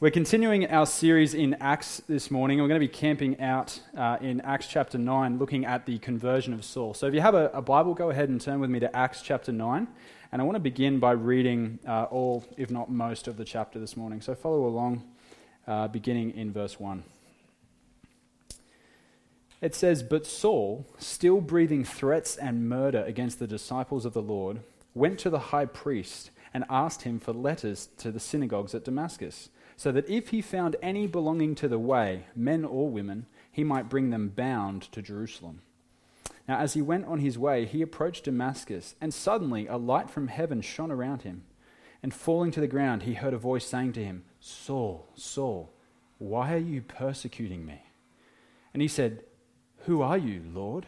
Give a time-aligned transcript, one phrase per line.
[0.00, 2.60] We're continuing our series in Acts this morning.
[2.60, 6.52] We're going to be camping out uh, in Acts chapter 9, looking at the conversion
[6.52, 6.94] of Saul.
[6.94, 9.22] So if you have a, a, Bible, go ahead and turn with me to Acts
[9.22, 9.86] chapter 9.
[10.32, 13.78] And I want to begin by reading uh, all, if not most, of the chapter
[13.78, 14.20] this morning.
[14.20, 15.04] So follow along,
[15.68, 17.04] uh, beginning in verse 1.
[19.60, 24.58] It says, But Saul, still breathing threats and murder against the disciples of the Lord,
[24.92, 29.50] went to the high priest and asked him for letters to the synagogues at Damascus
[29.76, 33.88] so that if he found any belonging to the way, men or women, he might
[33.88, 35.60] bring them bound to Jerusalem.
[36.46, 40.28] Now, as he went on his way, he approached Damascus, and suddenly a light from
[40.28, 41.44] heaven shone around him.
[42.02, 45.72] And falling to the ground, he heard a voice saying to him, Saul, Saul,
[46.18, 47.82] why are you persecuting me?
[48.72, 49.24] And he said,
[49.86, 50.86] Who are you, Lord?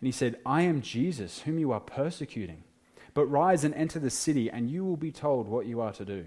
[0.00, 2.64] And he said, I am Jesus, whom you are persecuting.
[3.14, 6.04] But rise and enter the city, and you will be told what you are to
[6.04, 6.26] do.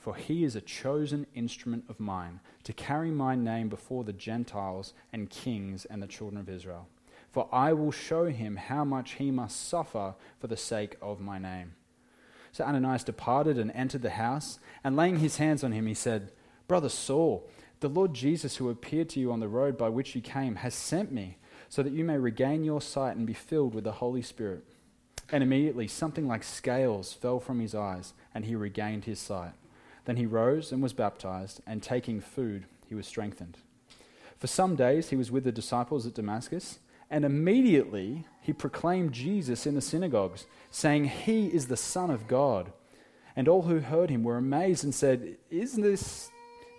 [0.00, 4.94] for he is a chosen instrument of mine to carry my name before the Gentiles
[5.12, 6.88] and kings and the children of Israel.
[7.30, 11.38] For I will show him how much he must suffer for the sake of my
[11.38, 11.74] name.
[12.50, 16.32] So Ananias departed and entered the house, and laying his hands on him, he said,
[16.66, 17.48] Brother Saul,
[17.80, 20.74] the Lord Jesus, who appeared to you on the road by which you came, has
[20.74, 21.36] sent me,
[21.68, 24.64] so that you may regain your sight and be filled with the Holy Spirit.
[25.30, 29.52] And immediately something like scales fell from his eyes, and he regained his sight.
[30.10, 33.58] Then he rose and was baptized, and taking food, he was strengthened.
[34.38, 39.68] For some days he was with the disciples at Damascus, and immediately he proclaimed Jesus
[39.68, 42.72] in the synagogues, saying, He is the Son of God.
[43.36, 46.28] And all who heard him were amazed and said, Is, this,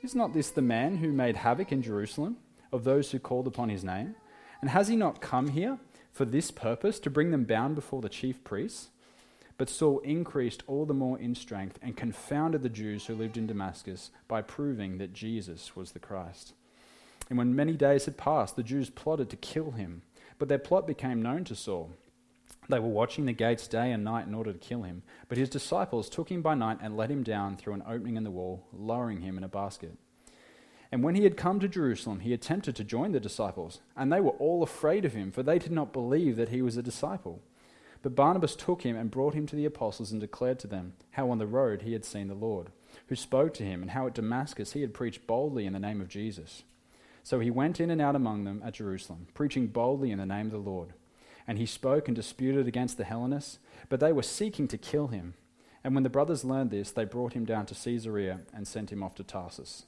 [0.03, 2.35] is not this the man who made havoc in Jerusalem
[2.73, 4.15] of those who called upon his name?
[4.59, 5.79] And has he not come here
[6.11, 8.89] for this purpose, to bring them bound before the chief priests?
[9.61, 13.45] But Saul increased all the more in strength and confounded the Jews who lived in
[13.45, 16.53] Damascus by proving that Jesus was the Christ.
[17.29, 20.01] And when many days had passed, the Jews plotted to kill him.
[20.39, 21.91] But their plot became known to Saul.
[22.69, 25.03] They were watching the gates day and night in order to kill him.
[25.29, 28.23] But his disciples took him by night and let him down through an opening in
[28.23, 29.95] the wall, lowering him in a basket.
[30.91, 34.21] And when he had come to Jerusalem, he attempted to join the disciples, and they
[34.21, 37.43] were all afraid of him, for they did not believe that he was a disciple.
[38.01, 41.29] But Barnabas took him and brought him to the apostles and declared to them how
[41.29, 42.71] on the road he had seen the Lord,
[43.07, 46.01] who spoke to him, and how at Damascus he had preached boldly in the name
[46.01, 46.63] of Jesus.
[47.23, 50.47] So he went in and out among them at Jerusalem, preaching boldly in the name
[50.47, 50.93] of the Lord.
[51.47, 53.59] And he spoke and disputed against the Hellenists,
[53.89, 55.35] but they were seeking to kill him.
[55.83, 59.03] And when the brothers learned this, they brought him down to Caesarea and sent him
[59.03, 59.85] off to Tarsus.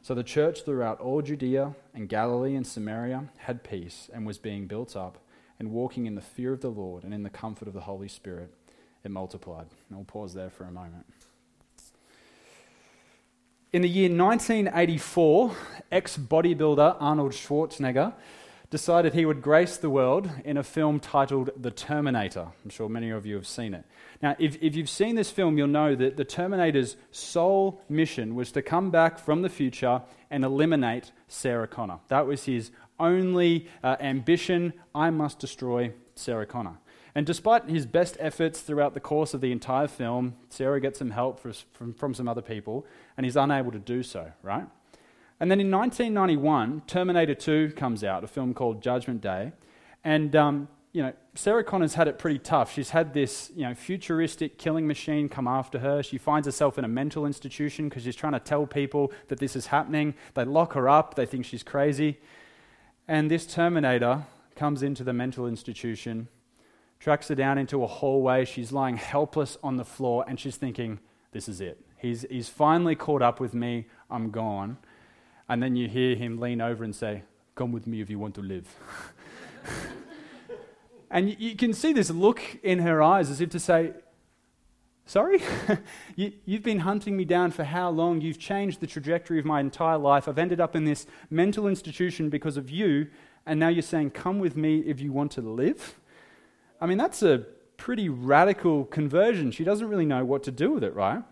[0.00, 4.66] So the church throughout all Judea and Galilee and Samaria had peace and was being
[4.66, 5.18] built up
[5.58, 8.08] and walking in the fear of the Lord and in the comfort of the Holy
[8.08, 8.52] Spirit,
[9.04, 9.66] it multiplied.
[9.88, 11.06] And we'll pause there for a moment.
[13.72, 15.56] In the year 1984,
[15.90, 18.12] ex bodybuilder Arnold Schwarzenegger
[18.72, 22.48] decided he would grace the world in a film titled The Terminator.
[22.64, 23.84] I'm sure many of you have seen it.
[24.22, 28.50] Now, if, if you've seen this film, you'll know that the Terminator's sole mission was
[28.52, 31.98] to come back from the future and eliminate Sarah Connor.
[32.08, 32.70] That was his
[33.02, 36.78] only uh, ambition I must destroy Sarah Connor.
[37.14, 41.10] And despite his best efforts throughout the course of the entire film, Sarah gets some
[41.10, 44.66] help from, from some other people, and he's unable to do so, right?
[45.38, 49.52] And then in 1991, Terminator 2 comes out, a film called Judgment Day.
[50.04, 52.72] And, um, you know, Sarah Connor's had it pretty tough.
[52.72, 56.02] She's had this, you know, futuristic killing machine come after her.
[56.02, 59.56] She finds herself in a mental institution because she's trying to tell people that this
[59.56, 60.14] is happening.
[60.34, 61.14] They lock her up.
[61.14, 62.20] They think she's crazy.
[63.12, 64.24] And this Terminator
[64.56, 66.28] comes into the mental institution,
[66.98, 68.46] tracks her down into a hallway.
[68.46, 70.98] She's lying helpless on the floor, and she's thinking,
[71.30, 71.78] This is it.
[71.98, 73.84] He's, he's finally caught up with me.
[74.10, 74.78] I'm gone.
[75.46, 77.24] And then you hear him lean over and say,
[77.54, 78.74] Come with me if you want to live.
[81.14, 83.92] And you, you can see this look in her eyes as if to say,
[85.04, 85.42] Sorry?
[86.16, 88.20] you, have been hunting me down for how long?
[88.20, 90.28] You've changed the trajectory of my entire life.
[90.28, 93.08] I've ended up in this mental institution because of you,
[93.44, 95.98] and now you're saying, Come with me if you want to live?
[96.80, 97.46] I mean, that's a
[97.76, 99.50] pretty radical conversion.
[99.50, 101.22] She doesn't really know what to do with it, right?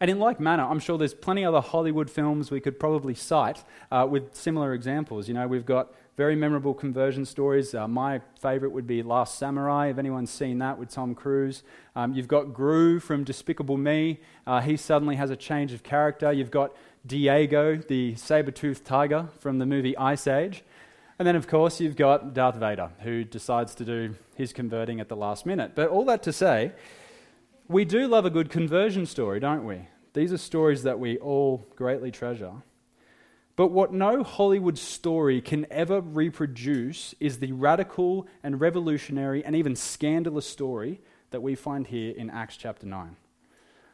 [0.00, 3.64] And in like manner, I'm sure there's plenty other Hollywood films we could probably cite
[3.90, 5.28] uh, with similar examples.
[5.28, 7.74] You know, we've got very memorable conversion stories.
[7.74, 11.62] Uh, my favorite would be Last Samurai, if anyone's seen that with Tom Cruise.
[11.94, 14.20] Um, you've got Gru from Despicable Me.
[14.46, 16.32] Uh, he suddenly has a change of character.
[16.32, 16.74] You've got
[17.06, 20.64] Diego, the saber toothed tiger from the movie Ice Age.
[21.18, 25.08] And then, of course, you've got Darth Vader, who decides to do his converting at
[25.08, 25.72] the last minute.
[25.74, 26.72] But all that to say,
[27.68, 29.88] we do love a good conversion story, don't we?
[30.14, 32.52] These are stories that we all greatly treasure.
[33.56, 39.74] But what no Hollywood story can ever reproduce is the radical and revolutionary and even
[39.74, 41.00] scandalous story
[41.30, 43.16] that we find here in Acts chapter 9.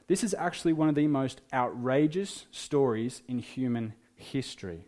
[0.09, 4.85] This is actually one of the most outrageous stories in human history.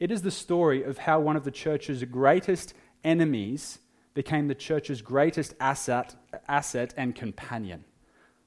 [0.00, 2.74] It is the story of how one of the church's greatest
[3.04, 3.78] enemies
[4.14, 6.16] became the church's greatest asset,
[6.48, 7.84] asset and companion.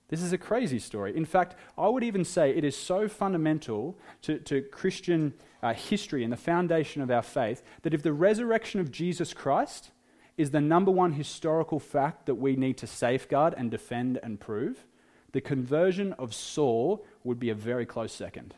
[0.09, 1.15] This is a crazy story.
[1.15, 6.23] In fact, I would even say it is so fundamental to, to Christian uh, history
[6.23, 9.91] and the foundation of our faith that if the resurrection of Jesus Christ
[10.35, 14.85] is the number one historical fact that we need to safeguard and defend and prove,
[15.31, 18.55] the conversion of Saul would be a very close second.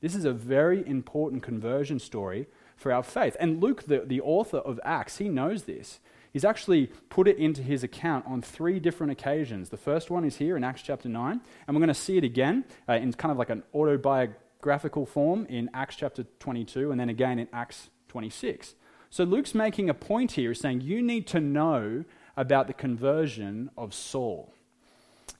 [0.00, 2.46] This is a very important conversion story
[2.76, 3.36] for our faith.
[3.38, 6.00] And Luke, the, the author of Acts, he knows this.
[6.32, 9.70] He's actually put it into his account on three different occasions.
[9.70, 12.24] The first one is here in Acts chapter 9, and we're going to see it
[12.24, 17.08] again uh, in kind of like an autobiographical form in Acts chapter 22, and then
[17.08, 18.74] again in Acts 26.
[19.10, 22.04] So Luke's making a point here, saying you need to know
[22.36, 24.54] about the conversion of Saul.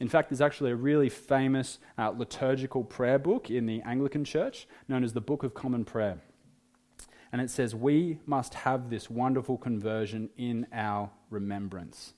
[0.01, 4.67] In fact, there's actually a really famous uh, liturgical prayer book in the Anglican Church
[4.89, 6.19] known as the Book of Common Prayer.
[7.33, 12.15] And it says, We must have this wonderful conversion in our remembrance.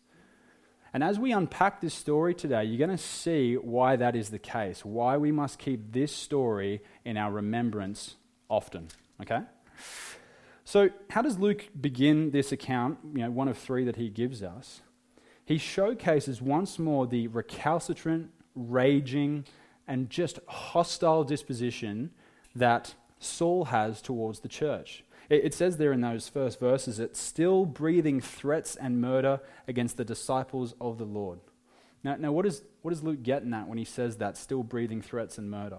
[0.94, 4.38] And as we unpack this story today, you're going to see why that is the
[4.38, 8.16] case, why we must keep this story in our remembrance
[8.50, 8.88] often.
[9.20, 9.40] Okay?
[10.64, 14.42] So, how does Luke begin this account, you know, one of three that he gives
[14.42, 14.82] us?
[15.44, 19.44] He showcases once more the recalcitrant, raging,
[19.88, 22.10] and just hostile disposition
[22.54, 22.94] that
[23.24, 25.04] Saul has towards the church.
[25.30, 30.04] It, says there in those first verses, it's still breathing threats and murder against the
[30.04, 31.38] disciples of the Lord.
[32.04, 34.62] Now, now what, is, what does Luke get in that when he says that, still
[34.62, 35.78] breathing threats and murder?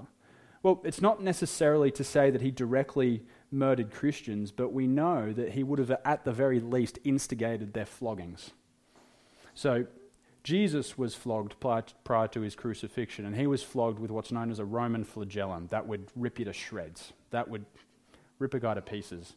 [0.64, 5.52] Well, it's not necessarily to say that he directly murdered Christians, but we know that
[5.52, 8.52] he would have, at the very least, instigated their floggings.
[9.54, 9.86] So,
[10.44, 14.60] Jesus was flogged prior to his crucifixion, and he was flogged with what's known as
[14.60, 17.66] a Roman flagellum that would rip you to shreds, that would
[18.40, 19.36] rip a guy to pieces.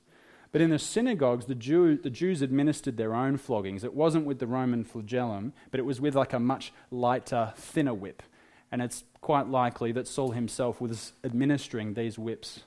[0.51, 3.85] But in the synagogues, the, Jew, the Jews administered their own floggings.
[3.85, 7.95] It wasn't with the Roman flagellum, but it was with like a much lighter, thinner
[7.95, 8.23] whip.
[8.73, 12.61] And it's quite likely that Saul himself was administering these whips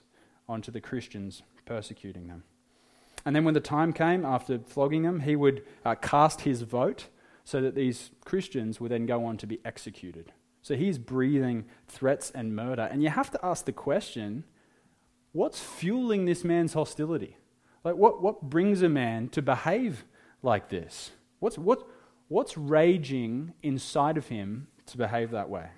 [0.48, 2.44] onto the Christians, persecuting them.
[3.26, 7.08] And then when the time came, after flogging them, he would uh, cast his vote
[7.50, 10.34] so that these Christians would then go on to be executed.
[10.62, 12.88] So he's breathing threats and murder.
[12.92, 14.44] And you have to ask the question
[15.32, 17.38] what's fueling this man's hostility?
[17.84, 20.06] Like, what, what brings a man to behave
[20.44, 21.10] like this?
[21.40, 21.88] What's, what,
[22.28, 25.70] what's raging inside of him to behave that way?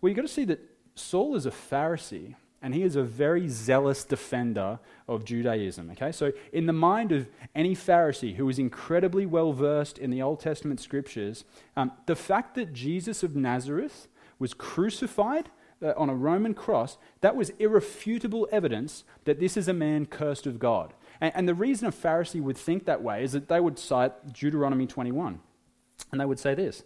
[0.00, 0.60] Well, you've got to see that
[0.94, 5.90] Saul is a Pharisee and he is a very zealous defender of Judaism.
[5.90, 10.22] Okay, so in the mind of any Pharisee who is incredibly well versed in the
[10.22, 11.44] Old Testament scriptures,
[11.76, 15.50] um, the fact that Jesus of Nazareth was crucified
[15.82, 20.46] uh, on a Roman cross, that was irrefutable evidence that this is a man cursed
[20.46, 20.94] of God.
[21.20, 24.32] And, and the reason a Pharisee would think that way is that they would cite
[24.32, 25.38] Deuteronomy 21,
[26.10, 26.82] and they would say this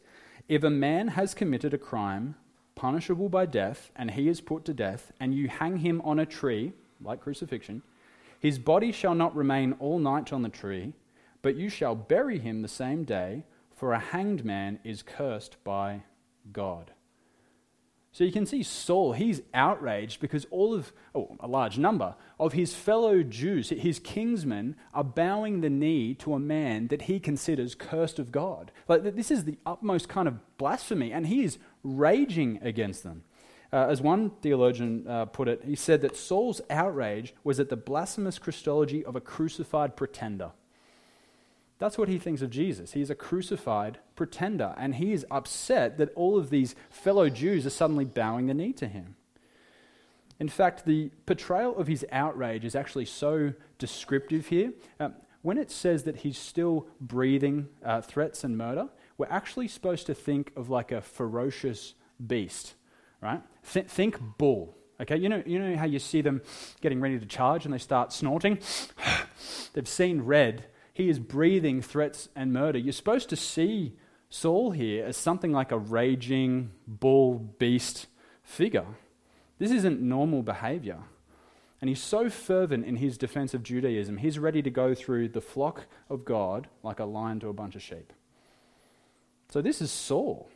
[0.48, 2.34] If a man has committed a crime
[2.78, 6.24] punishable by death, and he is put to death, and you hang him on a
[6.24, 7.82] tree, like crucifixion,
[8.38, 10.92] his body shall not remain all night on the tree,
[11.42, 13.42] but you shall bury him the same day,
[13.74, 16.04] for a hanged man is cursed by
[16.52, 16.92] God.
[18.12, 22.52] So you can see Saul, he's outraged because all of, oh, a large number of
[22.52, 27.74] his fellow Jews, his kinsmen, are bowing the knee to a man that he considers
[27.74, 28.72] cursed of God.
[28.88, 31.58] Like, this is the utmost kind of blasphemy, and he is
[31.96, 33.22] raging against them.
[33.72, 37.76] Uh, as one theologian uh, put it, he said that Saul's outrage was at the
[37.76, 40.52] blasphemous Christology of a crucified pretender.
[41.78, 42.92] That's what he thinks of Jesus.
[42.92, 47.70] He's a crucified pretender, and he is upset that all of these fellow Jews are
[47.70, 49.16] suddenly bowing the knee to him.
[50.40, 54.72] In fact, the portrayal of his outrage is actually so descriptive here.
[54.98, 58.88] Um, when it says that he's still breathing uh, threats and murder,
[59.18, 61.94] we're actually supposed to think of like a ferocious
[62.24, 62.74] beast,
[63.20, 63.42] right?
[63.72, 64.74] Th- think bull.
[65.00, 66.40] Okay, you know, you know how you see them
[66.80, 68.58] getting ready to charge and they start snorting?
[69.72, 70.64] They've seen red.
[70.92, 72.78] He is breathing threats and murder.
[72.78, 73.96] You're supposed to see
[74.30, 78.06] Saul here as something like a raging bull beast
[78.42, 78.86] figure.
[79.58, 80.98] This isn't normal behavior.
[81.80, 85.40] And he's so fervent in his defense of Judaism, he's ready to go through the
[85.40, 88.12] flock of God like a lion to a bunch of sheep.
[89.50, 90.50] So this is Saul.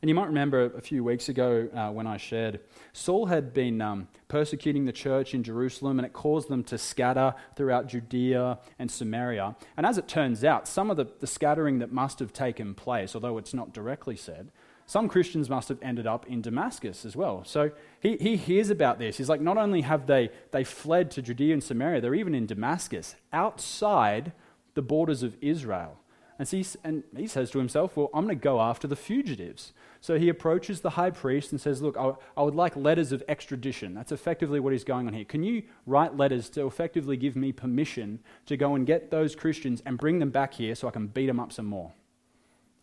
[0.00, 2.60] And you might remember a few weeks ago uh, when I shared,
[2.92, 7.34] Saul had been um, persecuting the church in Jerusalem and it caused them to scatter
[7.56, 9.56] throughout Judea and Samaria.
[9.76, 13.14] And as it turns out, some of the, the scattering that must have taken place,
[13.14, 14.50] although it's not directly said,
[14.86, 17.44] some Christians must have ended up in Damascus as well.
[17.44, 17.70] So
[18.00, 19.18] he, he hears about this.
[19.18, 22.46] He's like, not only have they, they fled to Judea and Samaria, they're even in
[22.46, 24.32] Damascus, outside
[24.74, 25.98] the borders of Israel.
[26.38, 28.96] And, so he, and he says to himself, Well, I'm going to go after the
[28.96, 29.72] fugitives.
[30.00, 33.24] So he approaches the high priest and says, Look, I, I, would like letters of
[33.28, 33.94] extradition.
[33.94, 35.24] That's effectively what he's going on here.
[35.24, 39.82] Can you write letters to effectively give me permission to go and get those Christians
[39.84, 41.92] and bring them back here so I can beat them up some more?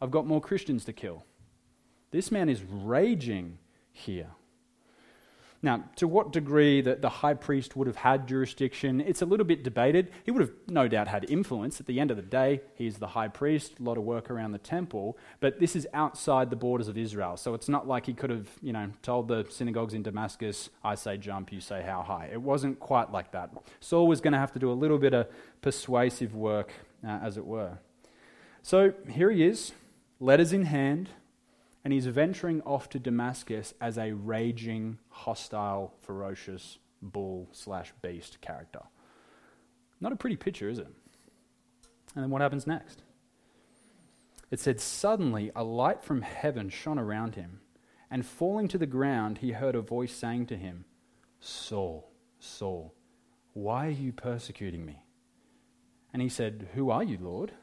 [0.02, 1.24] I've got more Christians to kill.
[2.12, 3.58] This man is raging
[3.94, 4.32] here.
[5.62, 9.46] Now, to what degree that the high priest would have had jurisdiction, it's a little
[9.46, 10.12] bit debated.
[10.24, 11.80] He would have no doubt had influence.
[11.80, 14.30] At the end of the day, he is the high priest, a lot of work
[14.30, 17.36] around the temple, but this is outside the borders of Israel.
[17.38, 20.96] So it's not like he could have, you know, told the synagogues in Damascus, I
[20.96, 22.30] say jump, you say how high.
[22.32, 23.50] It wasn't quite like that.
[23.80, 25.28] Saul was going to have to do a little bit of
[25.62, 27.80] persuasive work, uh, as it were.
[28.62, 29.74] So here he is,
[30.20, 31.10] letters in hand,
[31.86, 38.82] and he's venturing off to Damascus as a raging, hostile, ferocious bull slash beast character.
[40.01, 40.88] Not a pretty picture, is it?
[42.15, 43.04] And then what happens next?
[44.50, 47.60] It said, Suddenly a light from heaven shone around him,
[48.10, 50.86] and falling to the ground, he heard a voice saying to him,
[51.39, 52.96] Saul, Saul,
[53.54, 55.04] why are you persecuting me?
[56.12, 57.51] And he said, Who are you, Lord?
[57.51, 57.58] And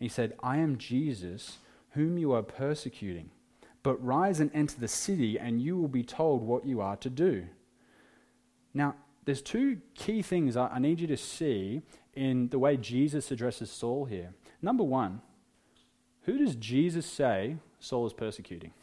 [0.00, 1.58] he said, I am Jesus,
[1.90, 3.30] whom you are persecuting.
[3.82, 7.10] But rise and enter the city, and you will be told what you are to
[7.10, 7.46] do.
[8.74, 8.94] Now,
[9.24, 11.82] there's two key things I, need you to see
[12.14, 14.34] in the way Jesus addresses Saul here.
[14.60, 15.20] Number one,
[16.22, 18.72] who does Jesus say Saul is persecuting?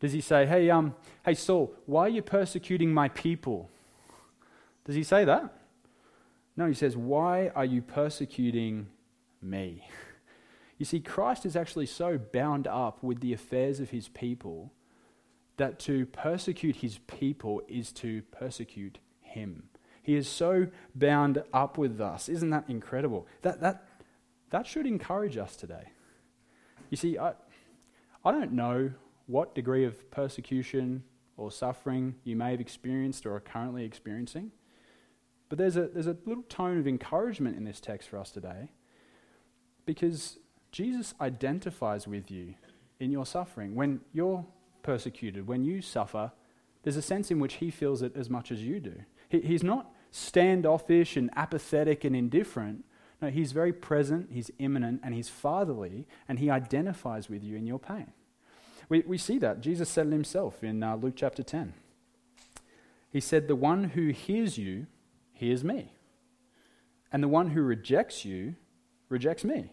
[0.00, 3.70] Does he say, hey, um, hey, Saul, why are you persecuting my people?
[4.84, 5.56] Does he say that?
[6.56, 8.88] No, he says, why are you persecuting
[9.40, 9.86] me?
[10.82, 14.72] You see, Christ is actually so bound up with the affairs of his people
[15.56, 19.68] that to persecute his people is to persecute him.
[20.02, 22.28] He is so bound up with us.
[22.28, 23.28] Isn't that incredible?
[23.42, 23.84] That, that,
[24.50, 25.92] that should encourage us today.
[26.90, 27.34] You see, I,
[28.24, 28.90] I don't know
[29.26, 31.04] what degree of persecution
[31.36, 34.50] or suffering you may have experienced or are currently experiencing,
[35.48, 38.70] but there's a, there's a little tone of encouragement in this text for us today
[39.86, 40.38] because
[40.72, 42.54] Jesus identifies with you
[42.98, 43.74] in your suffering.
[43.74, 44.44] When you're
[44.82, 46.32] persecuted, when you suffer,
[46.82, 48.94] there's a sense in which he feels it as much as you do.
[49.28, 52.84] He, he's not standoffish and apathetic and indifferent.
[53.20, 57.66] No, he's very present, he's imminent, and he's fatherly, and he identifies with you in
[57.66, 58.12] your pain.
[58.88, 59.60] We, we see that.
[59.60, 61.74] Jesus said it himself in uh, Luke chapter 10.
[63.10, 64.86] He said, The one who hears you
[65.32, 65.92] hears me,
[67.12, 68.56] and the one who rejects you
[69.08, 69.70] rejects me.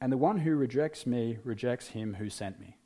[0.00, 2.76] And the one who rejects me rejects him who sent me.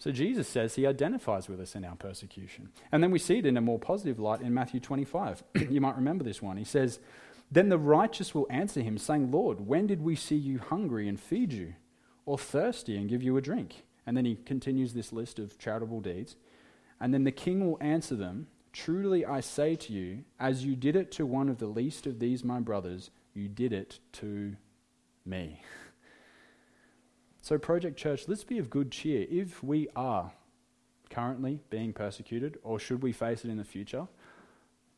[0.00, 2.70] So Jesus says he identifies with us in our persecution.
[2.90, 5.44] And then we see it in a more positive light in Matthew 25.
[5.70, 6.56] you might remember this one.
[6.56, 7.00] He says,
[7.52, 11.20] Then the righteous will answer him, saying, Lord, when did we see you hungry and
[11.20, 11.74] feed you,
[12.24, 13.84] or thirsty and give you a drink?
[14.06, 16.36] And then he continues this list of charitable deeds.
[16.98, 20.96] And then the king will answer them, Truly I say to you, as you did
[20.96, 24.56] it to one of the least of these my brothers, you did it to
[25.26, 25.62] me.
[27.42, 29.26] So, Project Church, let's be of good cheer.
[29.30, 30.32] If we are
[31.08, 34.08] currently being persecuted, or should we face it in the future,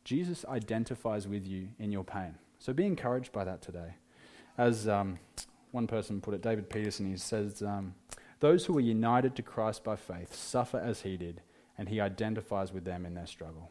[0.04, 2.34] Jesus identifies with you in your pain.
[2.58, 3.94] So, be encouraged by that today.
[4.58, 5.20] As um,
[5.70, 7.94] one person put it, David Peterson, he says, um,
[8.40, 11.42] Those who are united to Christ by faith suffer as he did,
[11.78, 13.70] and he identifies with them in their struggle.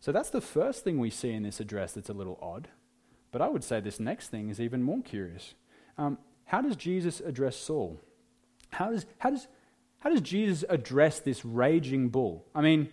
[0.00, 2.66] So, that's the first thing we see in this address that's a little odd.
[3.30, 5.54] But I would say this next thing is even more curious.
[5.96, 8.00] Um, how does Jesus address Saul?
[8.70, 9.46] How does, how, does,
[9.98, 12.44] how does Jesus address this raging bull?
[12.54, 12.88] I mean,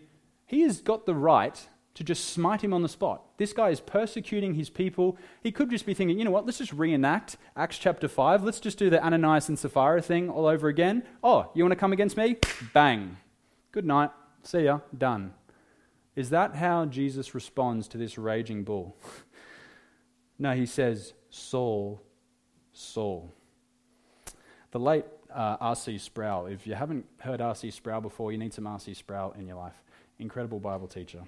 [0.46, 3.38] he has got the right to just smite him on the spot.
[3.38, 5.17] This guy is persecuting his people.
[5.43, 8.43] He could just be thinking, you know what, let's just reenact Acts chapter 5.
[8.43, 11.03] Let's just do the Ananias and Sapphira thing all over again.
[11.24, 12.38] Oh, you want to come against me?
[12.74, 13.17] Bang.
[13.72, 14.12] Good night.
[14.43, 14.79] See ya.
[14.98, 15.34] Done.
[16.15, 18.96] Is that how Jesus responds to this raging bull?
[20.39, 22.01] no, he says, Saul,
[22.74, 23.31] Saul.
[24.72, 25.98] The late uh, R.C.
[25.98, 27.72] Sproul, if you haven't heard R.C.
[27.72, 28.94] Sproul before, you need some R.C.
[28.94, 29.75] Sproul in your life.
[30.20, 31.24] Incredible Bible teacher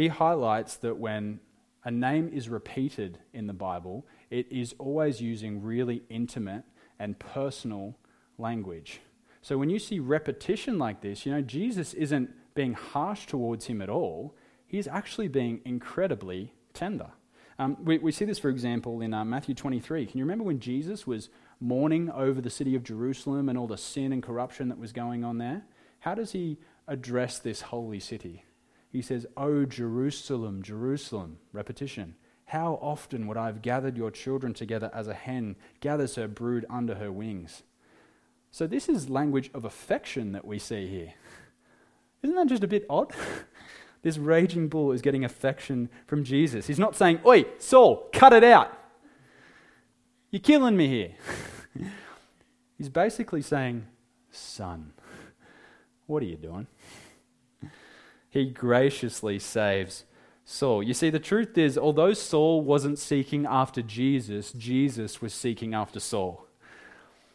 [0.00, 1.40] he highlights that when
[1.84, 6.64] a name is repeated in the Bible, it is always using really intimate
[6.98, 7.96] and personal
[8.38, 9.00] language.
[9.42, 13.80] So when you see repetition like this, you know, Jesus isn't being harsh towards him
[13.80, 14.34] at all.
[14.66, 17.10] He's actually being incredibly tender.
[17.58, 20.06] Um, we, we, see this, for example, in uh, Matthew 23.
[20.06, 21.28] Can you remember when Jesus was
[21.60, 25.24] mourning over the city of Jerusalem and all the sin and corruption that was going
[25.24, 25.62] on there?
[26.00, 28.44] How does he address this holy city?
[28.90, 32.16] He says, O Jerusalem, Jerusalem, repetition.
[32.46, 36.66] How often would I have gathered your children together as a hen gathers her brood
[36.68, 37.62] under her wings?
[38.50, 41.14] So, this is language of affection that we see here.
[42.24, 43.12] Isn't that just a bit odd?
[44.02, 46.66] this raging bull is getting affection from Jesus.
[46.66, 48.76] He's not saying, Oi, Saul, cut it out.
[50.30, 51.12] You're killing me here.
[52.80, 53.84] He's basically saying,
[54.30, 54.94] Son,
[56.06, 56.66] what are you doing?
[58.30, 60.04] he graciously saves
[60.46, 60.82] Saul.
[60.82, 66.00] You see, the truth is, although Saul wasn't seeking after Jesus, Jesus was seeking after
[66.00, 66.46] Saul.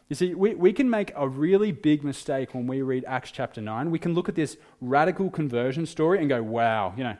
[0.08, 3.60] You see, we, we can make a really big mistake when we read Acts chapter
[3.60, 3.92] 9.
[3.92, 7.16] We can look at this radical conversion story and go, wow, you know,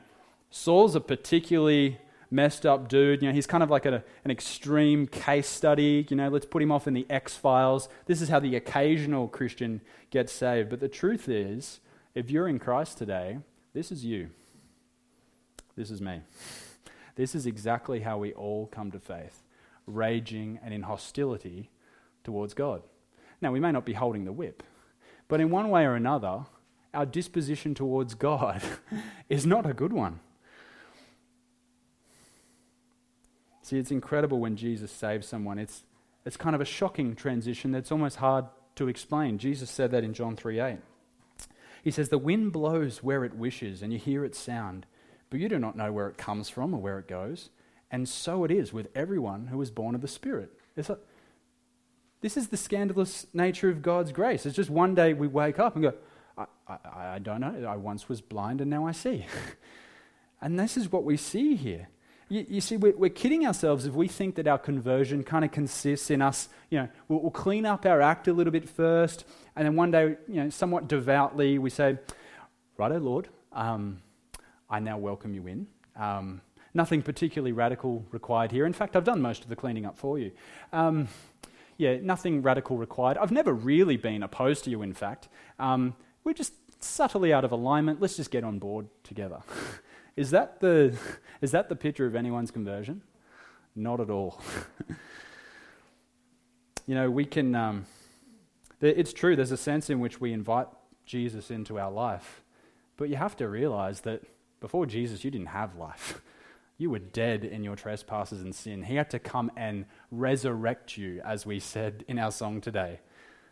[0.51, 1.99] Saul's a particularly
[2.31, 3.23] messed up dude.
[3.23, 6.07] You know, he's kind of like a, an extreme case study.
[6.09, 7.89] You know, let's put him off in the X Files.
[8.07, 10.71] This is how the occasional Christian gets saved.
[10.71, 11.81] But the truth is,
[12.15, 13.39] if you're in Christ today,
[13.75, 14.31] this is you.
[15.77, 16.23] This is me.
[17.17, 19.43] This is exactly how we all come to faith
[19.87, 21.71] raging and in hostility
[22.25, 22.83] towards God.
[23.41, 24.63] Now, we may not be holding the whip,
[25.29, 26.47] but in one way or another,
[26.93, 28.63] our disposition towards God
[29.29, 30.21] is not a good one.
[33.67, 35.59] See, it's incredible when Jesus saves someone.
[35.59, 35.83] It's,
[36.25, 38.45] it's kind of a shocking transition that's almost hard
[38.77, 39.39] to explain.
[39.39, 40.79] Jesus said that in John 3 8.
[41.83, 44.87] He says, The wind blows where it wishes, and you hear its sound,
[45.31, 47.51] but you do not know where it comes from or where it goes.
[47.91, 50.53] And so it is with everyone who is born of the Spirit.
[50.77, 54.47] This is the scandalous nature of God's grace.
[54.47, 55.95] It's just one day we wake up and go,
[56.39, 56.79] I, I,
[57.15, 57.67] I don't know.
[57.69, 59.27] I once was blind and now I see.
[60.41, 61.89] and this is what we see here.
[62.29, 65.53] You, you see, we're, we're, kidding ourselves if we think that our conversion kind of
[65.53, 69.25] consists in us, you know, we'll, we'll, clean up our act a little bit first,
[69.55, 71.99] and then one day, you know, somewhat devoutly, we say,
[72.77, 74.03] Righto, Lord, um,
[74.69, 75.67] I now welcome you in.
[75.95, 76.41] Um,
[76.75, 78.67] nothing particularly radical required here.
[78.67, 80.33] In fact, I've done most of the cleaning up for you.
[80.73, 81.09] Um,
[81.79, 83.19] yeah, nothing radical required.
[83.19, 85.29] I've never really been opposed to you, in fact.
[85.59, 88.01] Um, we're just subtly out of alignment.
[88.01, 89.41] Let's just get on board together.
[90.17, 90.97] Is that the,
[91.41, 93.03] is that the picture of anyone's conversion?
[93.75, 94.41] Not at all.
[96.87, 97.87] you know, we can, um,
[98.81, 100.69] it's true, there's a sense in which we invite
[101.05, 102.43] Jesus into our life.
[102.97, 104.23] But you have to realize that
[104.61, 106.21] before Jesus, you didn't have life.
[106.79, 108.83] You were dead in your trespasses and sin.
[108.83, 113.01] He had to come and resurrect you, as we said in our song today.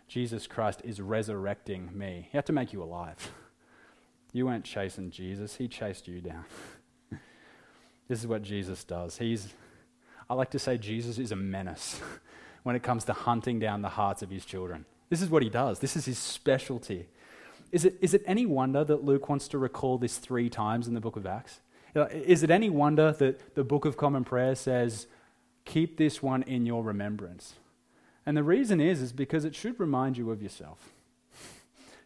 [0.09, 2.29] Jesus Christ is resurrecting me.
[2.31, 3.33] He had to make you alive.
[4.35, 6.45] You weren't chasing Jesus, He chased you down.
[8.09, 9.17] this is what Jesus does.
[9.17, 9.49] He's,
[10.29, 12.01] I like to say, Jesus is a menace
[12.65, 14.87] when it comes to hunting down the hearts of His children.
[15.09, 17.07] This is what He does, this is His specialty.
[17.71, 20.95] Is it, is it any wonder that Luke wants to recall this three times in
[20.95, 21.61] the book of Acts?
[21.95, 25.07] Is it any wonder that the Book of Common Prayer says,
[25.65, 27.55] keep this one in your remembrance?
[28.27, 30.94] And the reason is, is because it should remind you of yourself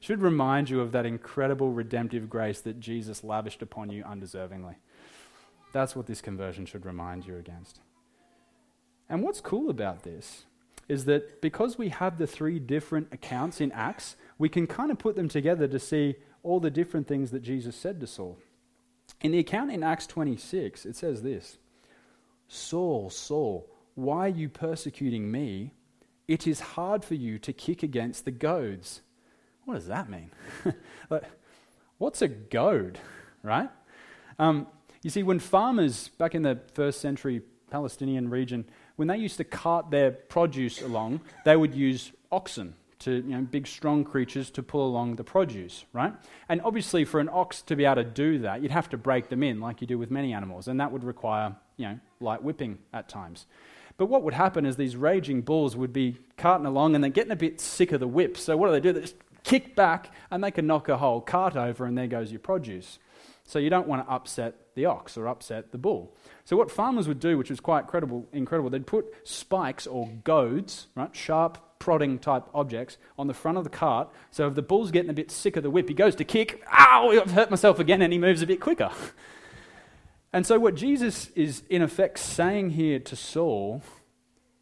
[0.01, 4.77] should remind you of that incredible redemptive grace that Jesus lavished upon you undeservingly.
[5.73, 7.81] That's what this conversion should remind you against.
[9.09, 10.45] And what's cool about this
[10.89, 14.99] is that because we have the three different accounts in Acts, we can kind of
[14.99, 18.39] put them together to see all the different things that Jesus said to Saul.
[19.21, 21.59] In the account in Acts 26, it says this
[22.47, 25.75] Saul, Saul, why are you persecuting me?
[26.27, 29.01] It is hard for you to kick against the goads.
[29.69, 30.31] What does that mean?
[31.11, 31.25] like,
[31.99, 32.99] what's a goad,
[33.43, 33.69] right?
[34.39, 34.67] Um,
[35.03, 38.65] you see, when farmers back in the first century Palestinian region,
[38.97, 43.43] when they used to cart their produce along, they would use oxen to you know,
[43.43, 46.15] big strong creatures to pull along the produce, right?
[46.49, 49.29] And obviously, for an ox to be able to do that, you'd have to break
[49.29, 52.43] them in, like you do with many animals, and that would require you know light
[52.43, 53.45] whipping at times.
[53.99, 57.33] But what would happen is these raging bulls would be carting along, and they're getting
[57.33, 58.39] a bit sick of the whip.
[58.39, 58.93] So what do they do?
[58.93, 62.31] They just kick back, and they can knock a whole cart over, and there goes
[62.31, 62.99] your produce.
[63.45, 66.15] So you don't want to upset the ox or upset the bull.
[66.45, 70.89] So what farmers would do, which was quite incredible, incredible, they'd put spikes or goads,
[70.95, 74.11] right, sharp prodding type objects on the front of the cart.
[74.31, 76.63] So if the bull's getting a bit sick of the whip, he goes to kick,
[76.71, 78.91] ow, I've hurt myself again, and he moves a bit quicker.
[80.33, 83.83] And so, what Jesus is in effect saying here to Saul,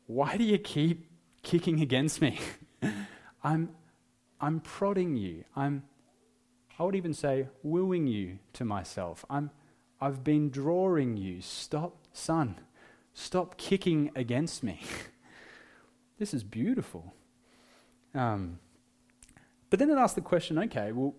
[0.07, 1.11] why do you keep
[1.43, 2.39] kicking against me?
[3.43, 3.71] I'm,
[4.41, 5.45] I'm prodding you.
[5.55, 5.85] I'm,
[6.79, 9.25] I would even say, wooing you to myself.
[9.31, 9.51] I'm,
[10.01, 11.41] I've been drawing you.
[11.41, 12.57] Stop, son.
[13.15, 14.81] Stop kicking against me.
[16.19, 17.13] This is beautiful.
[18.15, 18.59] Um,
[19.69, 21.15] but then it asks the question okay, well,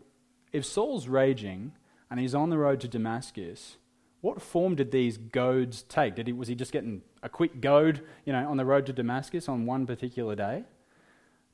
[0.51, 1.73] if Saul's raging
[2.09, 3.77] and he's on the road to Damascus,
[4.21, 6.15] what form did these goads take?
[6.15, 8.93] Did he, was he just getting a quick goad, you know, on the road to
[8.93, 10.63] Damascus on one particular day?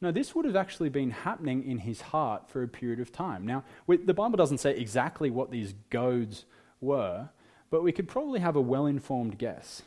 [0.04, 3.46] No, this would have actually been happening in his heart for a period of time.
[3.46, 6.44] Now, we, the Bible doesn't say exactly what these goads
[6.82, 7.30] were,
[7.70, 9.84] but we could probably have a well informed guess.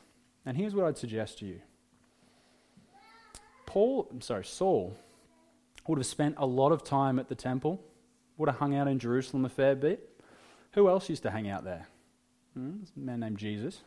[0.47, 1.61] And here's what I'd suggest to you
[3.67, 4.97] Paul, I'm sorry, Saul
[5.87, 7.85] would have spent a lot of time at the temple,
[8.39, 10.19] would have hung out in Jerusalem a fair bit.
[10.73, 11.89] Who else used to hang out there?
[12.55, 13.83] Hmm, a man named Jesus.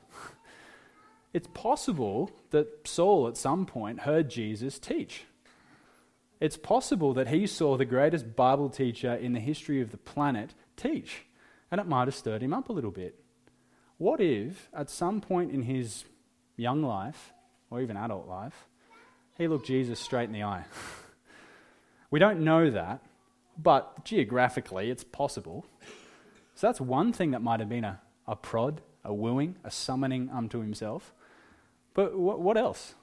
[1.34, 5.26] it's possible that Saul at some point heard Jesus teach.
[6.40, 10.54] It's possible that he saw the greatest Bible teacher in the history of the planet
[10.78, 11.26] teach,
[11.70, 13.20] and it might have stirred him up a little bit.
[13.98, 16.06] What if, at some point in his
[16.56, 17.34] young life,
[17.70, 18.68] or even adult life,
[19.38, 20.66] he looked Jesus straight in the eye.
[22.12, 23.02] we don't know that,
[23.58, 25.66] but geographically it's possible.
[26.56, 30.30] So that's one thing that might have been a, a prod, a wooing, a summoning
[30.30, 31.14] unto himself.
[31.94, 32.96] But wh- what else?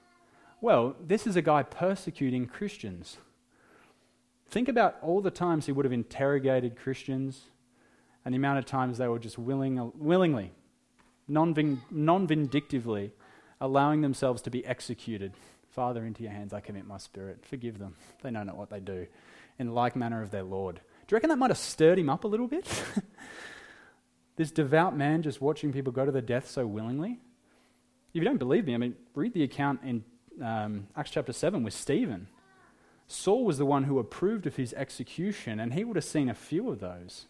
[0.61, 3.19] Well, this is a guy persecuting Christians.
[4.49, 7.42] Think about all the times he would have interrogated Christians
[8.25, 10.53] and the amount of times they were just willing, willingly,
[11.29, 13.12] non vindictively,
[13.61, 15.33] allowing themselves to be executed
[15.77, 17.45] Father, into your hands I commit my spirit.
[17.45, 17.97] Forgive them.
[18.23, 19.07] They know not what they do.
[19.59, 20.77] In like manner of their Lord.
[20.77, 20.81] Do
[21.12, 22.66] you reckon that might have stirred him up a little bit?
[24.37, 27.19] this devout man just watching people go to their death so willingly?
[28.09, 30.03] If you don't believe me, I mean, read the account in
[30.42, 32.29] um, Acts chapter 7 with Stephen.
[33.09, 36.35] Saul was the one who approved of his execution, and he would have seen a
[36.35, 37.27] few of those.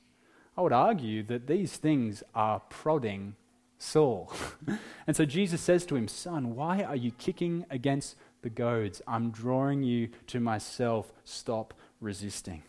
[0.57, 3.37] I would argue that these things are prodding
[3.79, 4.33] Saul.
[5.07, 8.17] and so Jesus says to him, Son, why are you kicking against
[8.47, 9.03] the goads.
[9.09, 11.13] I'm drawing you to myself.
[11.25, 12.63] Stop resisting.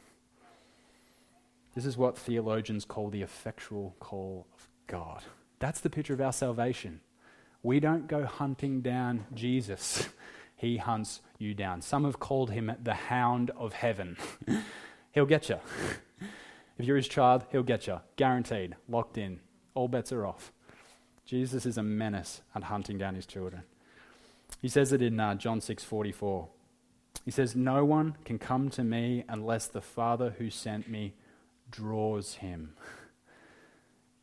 [1.76, 5.22] This is what theologians call the effectual call of God.
[5.60, 7.02] That's the picture of our salvation.
[7.62, 10.10] We don't go hunting down Jesus,
[10.58, 11.82] He hunts you down.
[11.82, 14.18] Some have called Him the hound of heaven.
[15.12, 15.60] he'll get you.
[16.80, 18.02] If you're His child, He'll get you.
[18.18, 18.76] Guaranteed.
[18.88, 19.40] Locked in.
[19.74, 20.52] All bets are off.
[21.26, 23.64] Jesus is a menace at hunting down His children.
[24.62, 26.48] He says it in uh, John 6:44.
[27.26, 31.14] He says, "No one can come to me unless the Father who sent me
[31.70, 32.76] draws him."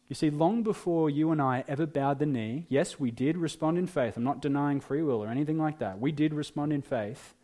[0.08, 3.78] You see, long before you and I ever bowed the knee, yes, we did respond
[3.78, 4.16] in faith.
[4.16, 5.98] I'm not denying free will or anything like that.
[5.98, 7.34] We did respond in faith.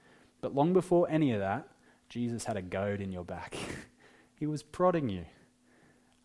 [0.41, 1.69] But long before any of that,
[2.09, 3.57] Jesus had a goad in your back.
[4.35, 5.25] he was prodding you.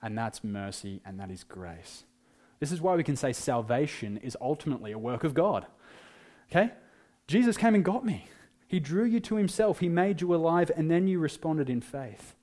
[0.01, 2.03] And that's mercy and that is grace.
[2.59, 5.65] This is why we can say salvation is ultimately a work of God.
[6.51, 6.71] Okay?
[7.27, 8.27] Jesus came and got me.
[8.67, 9.79] He drew you to himself.
[9.79, 12.35] He made you alive, and then you responded in faith.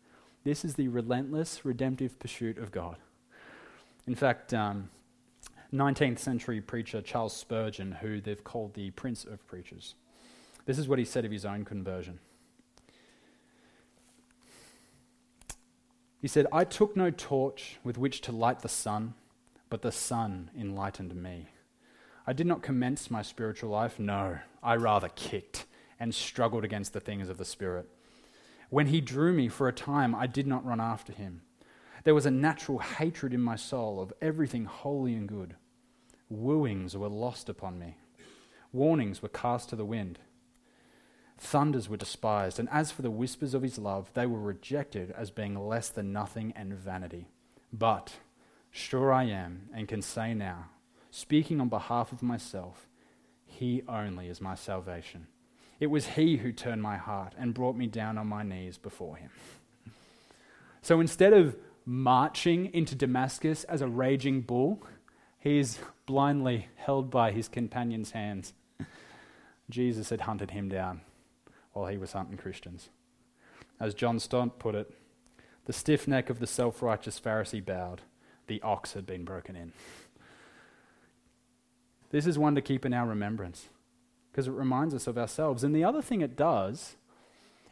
[0.44, 2.96] This is the relentless, redemptive pursuit of God.
[4.06, 4.90] In fact, um,
[5.72, 9.94] 19th century preacher Charles Spurgeon, who they've called the Prince of Preachers,
[10.66, 12.18] this is what he said of his own conversion.
[16.20, 19.14] He said, I took no torch with which to light the sun,
[19.70, 21.48] but the sun enlightened me.
[22.26, 23.98] I did not commence my spiritual life.
[23.98, 25.66] No, I rather kicked
[25.98, 27.88] and struggled against the things of the Spirit.
[28.70, 31.42] When he drew me for a time, I did not run after him.
[32.04, 35.54] There was a natural hatred in my soul of everything holy and good.
[36.28, 37.96] Wooings were lost upon me,
[38.72, 40.18] warnings were cast to the wind.
[41.38, 45.30] Thunders were despised, and as for the whispers of his love, they were rejected as
[45.30, 47.28] being less than nothing and vanity.
[47.72, 48.14] But
[48.70, 50.70] sure I am, and can say now,
[51.10, 52.86] speaking on behalf of myself,
[53.44, 55.26] He only is my salvation.
[55.80, 59.16] It was He who turned my heart and brought me down on my knees before
[59.16, 59.30] Him.
[60.84, 64.82] So instead of marching into Damascus as a raging bull,
[65.38, 68.52] he is blindly held by his companion's hands.
[69.70, 71.00] Jesus had hunted him down
[71.72, 72.90] while he was hunting Christians.
[73.80, 74.92] As John Stott put it,
[75.64, 78.02] the stiff neck of the self righteous Pharisee bowed,
[78.46, 79.72] the ox had been broken in.
[82.10, 83.68] This is one to keep in our remembrance
[84.30, 85.64] because it reminds us of ourselves.
[85.64, 86.96] And the other thing it does,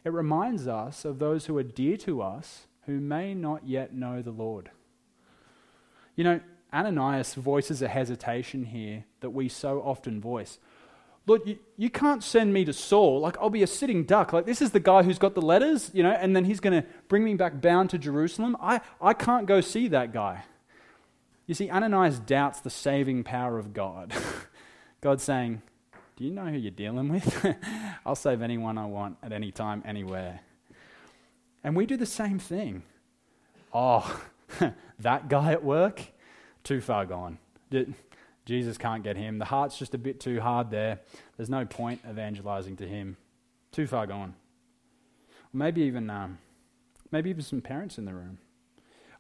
[0.05, 4.21] it reminds us of those who are dear to us who may not yet know
[4.21, 4.69] the Lord.
[6.17, 6.41] You know,
[6.73, 10.59] Ananias voices a hesitation here that we so often voice.
[11.25, 13.21] Lord, you, you can't send me to Saul.
[13.21, 14.33] Like, I'll be a sitting duck.
[14.33, 16.83] Like, this is the guy who's got the letters, you know, and then he's going
[16.83, 18.57] to bring me back bound to Jerusalem.
[18.61, 20.43] I, I can't go see that guy.
[21.47, 24.13] You see, Ananias doubts the saving power of God.
[25.01, 25.63] God's saying,
[26.17, 27.47] Do you know who you're dealing with?
[28.05, 30.41] I'll save anyone I want at any time, anywhere.
[31.63, 32.83] And we do the same thing.
[33.73, 34.21] Oh,
[34.99, 36.03] that guy at work?
[36.65, 37.39] Too far gone.
[38.45, 39.39] Jesus can't get him.
[39.39, 41.01] The heart's just a bit too hard there.
[41.37, 43.17] There's no point evangelizing to him.
[43.73, 44.35] Too far gone.
[45.53, 46.39] Maybe even, um,
[47.11, 48.39] maybe even some parents in the room.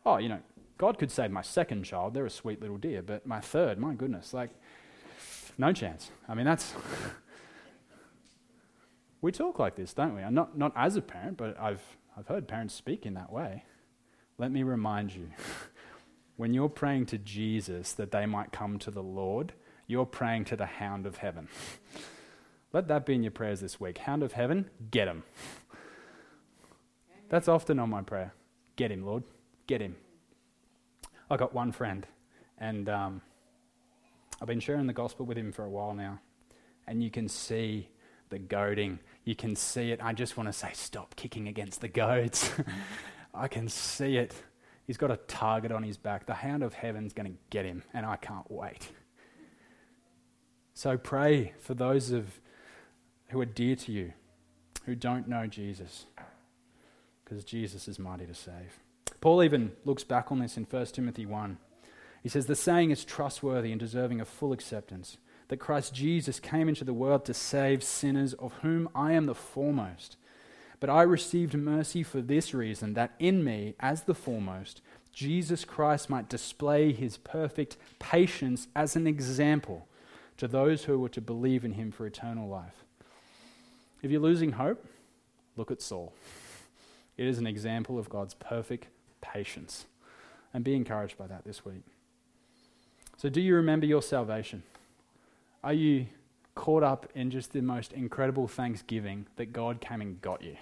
[0.05, 0.40] Oh, you know,
[0.79, 2.14] God could save my second child.
[2.14, 3.03] They're a sweet little dear.
[3.03, 4.50] But my third, my goodness, like,
[5.59, 6.11] no chance.
[6.29, 6.74] I mean, that's.
[9.20, 10.22] we talk like this, don't we?
[10.22, 11.83] I'm not, not as a parent, but I've,
[12.16, 13.64] I've heard parents speak in that way.
[14.38, 15.31] Let me remind you
[16.37, 19.53] when you're praying to Jesus that they might come to the Lord,
[19.87, 21.49] you're praying to the hound of heaven.
[22.73, 23.99] Let that be in your prayers this week.
[23.99, 25.25] Hound of heaven, get him.
[27.29, 28.33] That's often on my prayer.
[28.77, 29.25] Get him, Lord.
[29.66, 29.96] Get him.
[31.29, 32.07] I got one friend,
[32.59, 33.23] and um,
[34.40, 36.20] I've been sharing the gospel with him for a while now,
[36.87, 37.88] and you can see
[38.31, 38.99] the goading.
[39.25, 40.01] You can see it.
[40.03, 42.51] I just want to say, stop kicking against the goads.
[43.35, 44.35] I can see it.
[44.87, 46.27] He's got a target on his back.
[46.27, 48.90] The hound of heaven's going to get him, and I can't wait.
[50.75, 52.40] So pray for those of
[53.29, 54.12] who are dear to you,
[54.87, 56.07] who don't know Jesus,
[57.23, 58.81] because Jesus is mighty to save.
[59.21, 61.59] Paul even looks back on this in 1 Timothy 1.
[62.23, 65.19] He says, The saying is trustworthy and deserving of full acceptance
[65.51, 69.35] that Christ Jesus came into the world to save sinners, of whom I am the
[69.35, 70.17] foremost.
[70.79, 74.81] But I received mercy for this reason, that in me, as the foremost,
[75.13, 79.89] Jesus Christ might display his perfect patience as an example
[80.37, 82.85] to those who were to believe in him for eternal life.
[84.03, 84.87] If you're losing hope,
[85.57, 86.15] look at Saul.
[87.17, 88.87] It is an example of God's perfect
[89.21, 89.87] patience.
[90.55, 91.83] And be encouraged by that this week.
[93.17, 94.63] So, do you remember your salvation?
[95.62, 96.07] Are you
[96.61, 100.57] caught up in just the most incredible thanksgiving that God came and got you.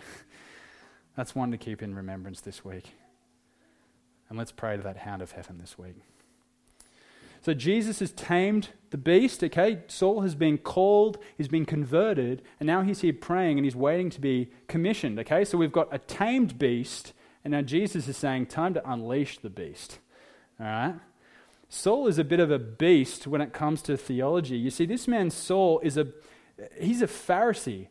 [1.16, 2.92] That's one to keep in remembrance this week.
[4.28, 5.96] And let's pray to that hound of heaven this week.
[7.40, 9.80] So Jesus has tamed the beast, okay?
[9.88, 14.10] Saul has been called, he's been converted, and now he's here praying and he's waiting
[14.10, 15.44] to be commissioned, okay?
[15.44, 17.12] So we've got a tamed beast,
[17.44, 19.98] and now Jesus is saying, time to unleash the beast,
[20.60, 20.94] all right?
[21.68, 24.56] Saul is a bit of a beast when it comes to theology.
[24.56, 26.08] You see, this man Saul is a
[26.80, 27.88] he's a Pharisee.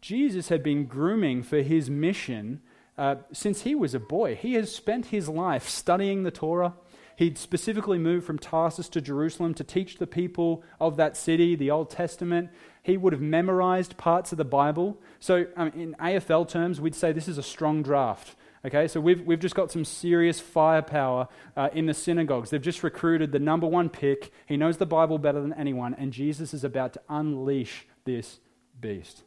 [0.00, 2.62] Jesus had been grooming for his mission
[2.98, 4.34] uh, since he was a boy.
[4.34, 6.74] He has spent his life studying the Torah.
[7.16, 11.70] He'd specifically moved from Tarsus to Jerusalem to teach the people of that city the
[11.70, 12.48] Old Testament.
[12.82, 14.98] He would have memorized parts of the Bible.
[15.18, 18.36] So, um, in AFL terms, we'd say this is a strong draft.
[18.62, 22.50] Okay, so we've, we've just got some serious firepower uh, in the synagogues.
[22.50, 24.32] They've just recruited the number one pick.
[24.44, 28.38] He knows the Bible better than anyone, and Jesus is about to unleash this
[28.78, 29.22] beast.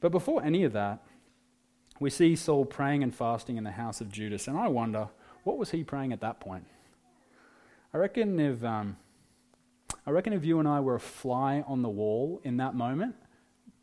[0.00, 1.04] But before any of that,
[2.00, 5.08] we see Saul praying and fasting in the house of Judas, and I wonder,
[5.44, 6.66] what was he praying at that point?
[7.94, 8.96] I reckon if, um,
[10.04, 13.14] I reckon if you and I were a fly on the wall in that moment,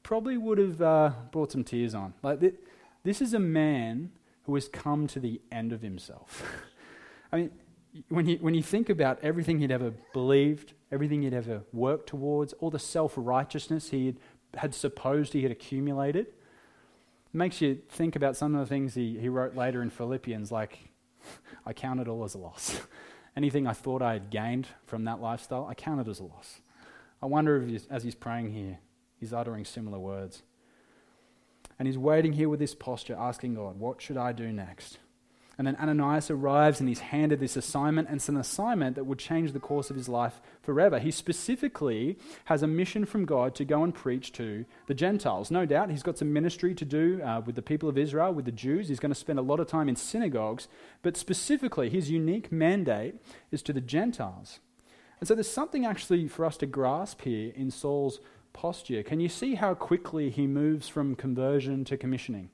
[0.03, 2.13] probably would have uh, brought some tears on.
[2.21, 2.55] Like, th-
[3.03, 4.11] this is a man
[4.43, 6.43] who has come to the end of himself.
[7.31, 7.51] I mean,
[8.09, 12.53] when you, when you think about everything he'd ever believed, everything he'd ever worked towards,
[12.53, 14.17] all the self righteousness he had,
[14.55, 19.17] had, supposed he had accumulated, it makes you think about some of the things he,
[19.19, 20.79] he wrote later in Philippians, like,
[21.65, 22.79] I count it all as a loss.
[23.35, 26.61] Anything I thought I had gained from that lifestyle, I count it as a loss.
[27.21, 28.79] I wonder if, he's, as he's praying here,
[29.19, 30.43] he's uttering similar words.
[31.79, 34.99] And he's waiting here with this posture, asking God, What should I do next?
[35.55, 39.19] And then Ananias arrives and he's handed this assignment, and it's an assignment that would
[39.19, 40.97] change the course of his life forever.
[40.97, 45.51] He specifically has a mission from God to go and preach to the Gentiles.
[45.51, 48.45] No doubt he's got some ministry to do uh, with the people of Israel, with
[48.45, 48.87] the Jews.
[48.87, 50.67] He's going to spend a lot of time in synagogues,
[51.03, 53.15] but specifically, his unique mandate
[53.51, 54.59] is to the Gentiles.
[55.19, 58.19] And so there's something actually for us to grasp here in Saul's
[58.53, 59.03] posture.
[59.03, 62.49] Can you see how quickly he moves from conversion to commissioning?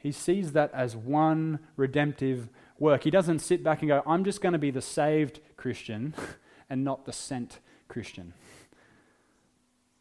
[0.00, 2.48] He sees that as one redemptive
[2.78, 3.04] work.
[3.04, 6.14] He doesn't sit back and go, I'm just going to be the saved Christian
[6.70, 8.34] and not the sent Christian.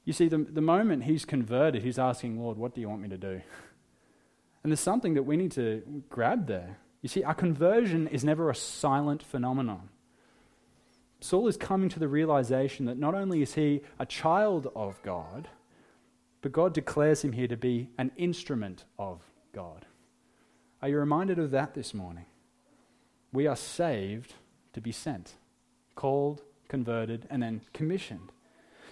[0.03, 3.09] You see, the, the moment he's converted, he's asking, Lord, what do you want me
[3.09, 3.41] to do?
[4.61, 6.77] And there's something that we need to grab there.
[7.01, 9.89] You see, our conversion is never a silent phenomenon.
[11.25, 15.47] Saul is coming to the realization that not only is he a child of God,
[16.43, 19.87] but God declares him here to be an instrument of God.
[20.83, 22.27] Are you reminded of that this morning?
[23.33, 24.35] We are saved
[24.73, 25.33] to be sent,
[25.95, 28.31] called, converted, and then commissioned.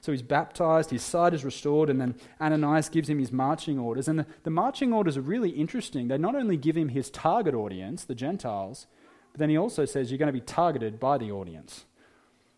[0.02, 4.08] So he's baptized, his sight is restored, and then Ananias gives him his marching orders.
[4.08, 6.08] And the, the marching orders are really interesting.
[6.08, 8.88] They not only give him his target audience, the Gentiles,
[9.32, 11.86] but then he also says you're going to be targeted by the audience.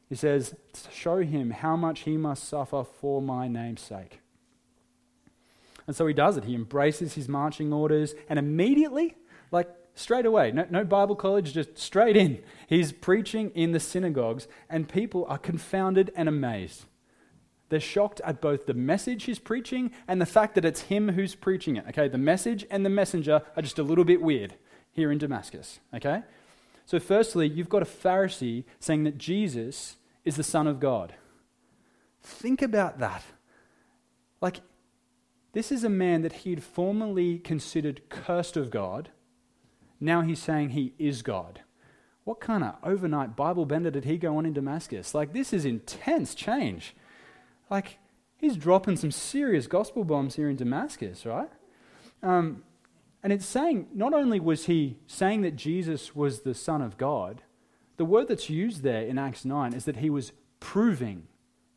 [0.09, 0.55] He says,
[0.91, 4.19] Show him how much he must suffer for my name's sake.
[5.87, 6.45] And so he does it.
[6.45, 9.15] He embraces his marching orders, and immediately
[9.51, 12.43] like straight away, no, no Bible college, just straight in.
[12.67, 16.85] He's preaching in the synagogues, and people are confounded and amazed.
[17.69, 21.33] They're shocked at both the message he's preaching and the fact that it's him who's
[21.33, 21.85] preaching it.
[21.89, 24.53] Okay, the message and the messenger are just a little bit weird
[24.91, 25.79] here in Damascus.
[25.93, 26.21] Okay?
[26.85, 31.15] So, firstly, you've got a Pharisee saying that Jesus is the Son of God.
[32.21, 33.23] Think about that.
[34.41, 34.61] Like,
[35.53, 39.09] this is a man that he'd formerly considered cursed of God
[39.99, 41.61] now he's saying he is God.
[42.23, 45.13] What kind of overnight Bible bender did he go on in Damascus?
[45.13, 46.95] Like, this is intense change.
[47.69, 47.99] Like,
[48.37, 51.49] he's dropping some serious gospel bombs here in Damascus, right?
[52.23, 52.63] Um,
[53.25, 57.41] and it's saying, not only was he saying that Jesus was the Son of God,
[57.97, 61.23] the word that's used there in Acts 9 is that he was proving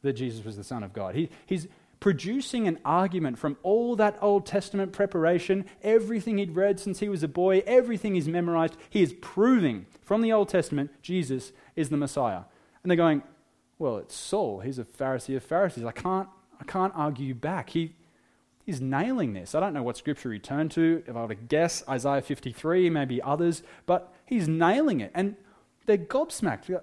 [0.03, 1.15] that Jesus was the Son of God.
[1.15, 1.67] He, he's
[2.01, 7.23] producing an argument from all that Old Testament preparation, everything he'd read since he was
[7.23, 8.77] a boy, everything he's memorized.
[8.91, 12.43] He is proving from the Old Testament Jesus is the Messiah.
[12.83, 13.23] And they're going,
[13.79, 14.61] well, it's Saul.
[14.61, 15.87] He's a Pharisee of Pharisees.
[15.87, 16.29] I can't,
[16.61, 17.71] I can't argue back.
[17.71, 17.95] He,
[18.69, 19.55] he's nailing this.
[19.55, 21.03] I don't know what scripture he turned to.
[21.07, 25.11] If I were to guess, Isaiah 53, maybe others, but he's nailing it.
[25.15, 25.37] And
[25.87, 26.79] they're gobsmacked.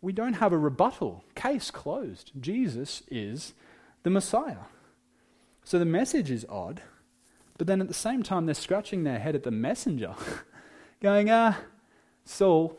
[0.00, 1.22] We don't have a rebuttal.
[1.36, 2.32] Case closed.
[2.40, 3.54] Jesus is
[4.02, 4.66] the Messiah.
[5.62, 6.82] So the message is odd,
[7.56, 10.16] but then at the same time, they're scratching their head at the messenger,
[11.00, 11.56] going, ah,
[12.24, 12.76] Saul,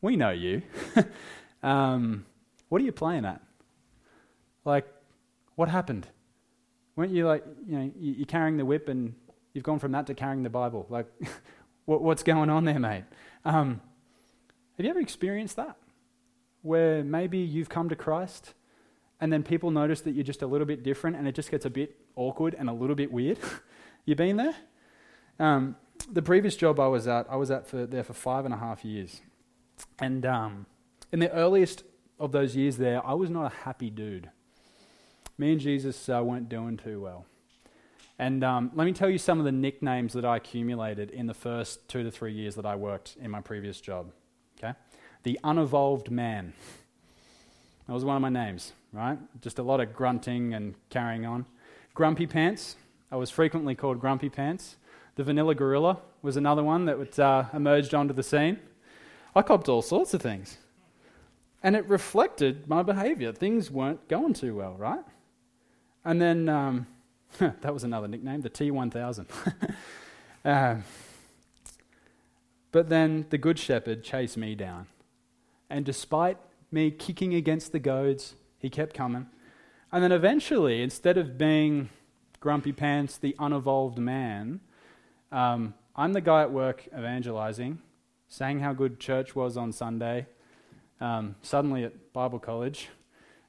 [0.00, 0.62] we know you.
[1.64, 2.26] um,
[2.68, 3.40] what are you playing at?
[4.64, 4.86] Like,
[5.56, 6.06] what happened?
[6.96, 9.14] Weren't you like, you know, you're carrying the whip and
[9.54, 10.86] you've gone from that to carrying the Bible?
[10.90, 11.06] Like,
[11.86, 13.04] what's going on there, mate?
[13.44, 13.80] Um,
[14.76, 15.76] have you ever experienced that?
[16.62, 18.54] Where maybe you've come to Christ
[19.20, 21.64] and then people notice that you're just a little bit different and it just gets
[21.64, 23.38] a bit awkward and a little bit weird.
[24.04, 24.54] you been there?
[25.38, 25.76] Um,
[26.10, 28.58] the previous job I was at, I was at for, there for five and a
[28.58, 29.20] half years.
[29.98, 30.66] And um,
[31.10, 31.84] in the earliest
[32.18, 34.30] of those years there, I was not a happy dude.
[35.38, 37.26] Me and Jesus uh, weren't doing too well.
[38.18, 41.34] And um, let me tell you some of the nicknames that I accumulated in the
[41.34, 44.12] first two to three years that I worked in my previous job.
[44.58, 44.74] Okay?
[45.22, 46.52] The unevolved man.
[47.86, 49.18] That was one of my names right?
[49.40, 51.46] Just a lot of grunting and carrying on.
[51.94, 52.76] Grumpy Pants.
[53.10, 54.76] I was frequently called Grumpy Pants.
[55.16, 58.58] The Vanilla Gorilla was another one that uh, emerged onto the scene.
[59.34, 60.58] I copped all sorts of things.
[61.62, 63.32] And it reflected my behavior.
[63.32, 65.04] Things weren't going too well, right?
[66.04, 66.86] And then um,
[67.38, 69.26] that was another nickname, the T1000.
[70.44, 70.76] uh,
[72.70, 74.86] but then the Good Shepherd chased me down.
[75.70, 76.38] And despite
[76.70, 79.26] me kicking against the goads, he kept coming.
[79.92, 81.90] And then eventually, instead of being
[82.40, 84.60] grumpy pants, the unevolved man,
[85.30, 87.78] um, I'm the guy at work evangelizing,
[88.28, 90.26] saying how good church was on Sunday.
[91.00, 92.88] Um, suddenly at Bible college,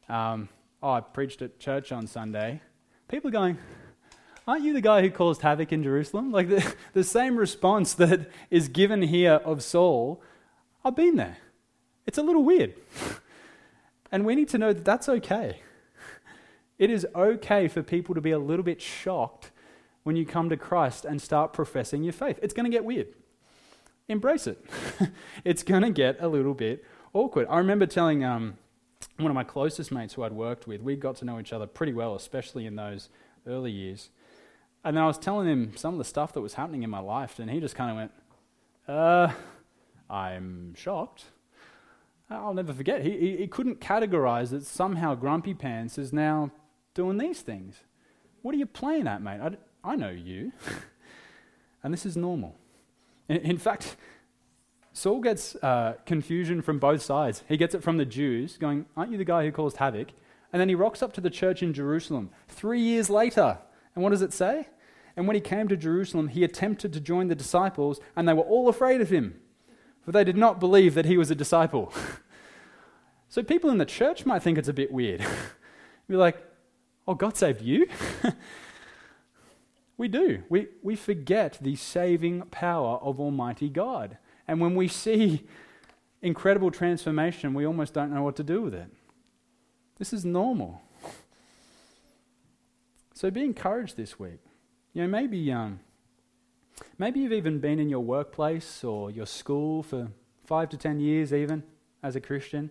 [0.10, 0.50] um,
[0.84, 2.62] oh, I preached at church on Sunday.
[3.08, 3.58] People are going,
[4.46, 6.32] Aren't you the guy who caused havoc in Jerusalem?
[6.32, 10.22] Like the, the same response that is given here of Saul,
[10.84, 11.38] I've been there.
[12.06, 12.76] It's a little weird.
[14.12, 15.62] And we need to know that that's okay.
[16.78, 19.52] It is okay for people to be a little bit shocked
[20.04, 22.38] when you come to Christ and start professing your faith.
[22.44, 23.08] It's going to get weird.
[24.10, 24.64] embrace it.
[25.46, 27.48] it's going to get a little bit awkward.
[27.50, 28.58] I remember telling um,
[29.18, 31.68] one of my closest mates who I'd worked with, we got to know each other
[31.68, 33.10] pretty well, especially in those
[33.48, 34.10] early years.
[34.84, 37.00] And then I was telling him some of the stuff that was happening in my
[37.00, 38.12] life, and he just kind of went,
[38.88, 39.34] uh,
[40.10, 41.26] I'm shocked.
[42.30, 43.04] I'll never forget.
[43.04, 46.52] He, he, he couldn't categorize that somehow Grumpy Pants is now
[46.94, 47.82] doing these things.
[48.42, 49.40] What are you playing at, mate?
[49.42, 50.52] I, I know you.
[51.84, 52.56] and this is normal.
[53.30, 53.96] In, in fact,
[54.94, 57.44] Saul gets uh, confusion from both sides.
[57.50, 60.10] He gets it from the Jews, going, Aren't you the guy who caused havoc?
[60.52, 63.58] And then he rocks up to the church in Jerusalem three years later.
[63.96, 64.68] And what does it say?
[65.18, 68.44] And when he came to Jerusalem, he attempted to join the disciples, and they were
[68.44, 69.40] all afraid of him,
[70.06, 71.92] for they did not believe that he was a disciple.
[73.30, 75.26] so people in the church might think it's a bit weird.
[76.08, 76.38] Be like,
[77.08, 77.88] Oh, God saved you?
[79.98, 80.44] we do.
[80.50, 84.18] We, we forget the saving power of Almighty God.
[84.48, 85.46] And when we see
[86.22, 88.90] incredible transformation, we almost don't know what to do with it.
[89.98, 90.82] This is normal.
[93.14, 94.40] So be encouraged this week.
[94.94, 95.80] You know, maybe, um,
[96.98, 100.10] maybe you've even been in your workplace or your school for
[100.46, 101.64] five to ten years, even
[102.02, 102.70] as a Christian,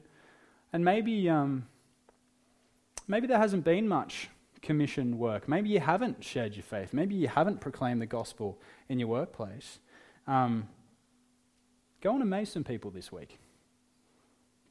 [0.72, 1.66] and maybe um,
[3.08, 4.28] maybe there hasn't been much
[4.60, 5.48] commission work.
[5.48, 6.92] Maybe you haven't shared your faith.
[6.92, 9.78] Maybe you haven't proclaimed the gospel in your workplace.
[10.26, 10.68] Um,
[12.02, 13.38] go and amaze some people this week.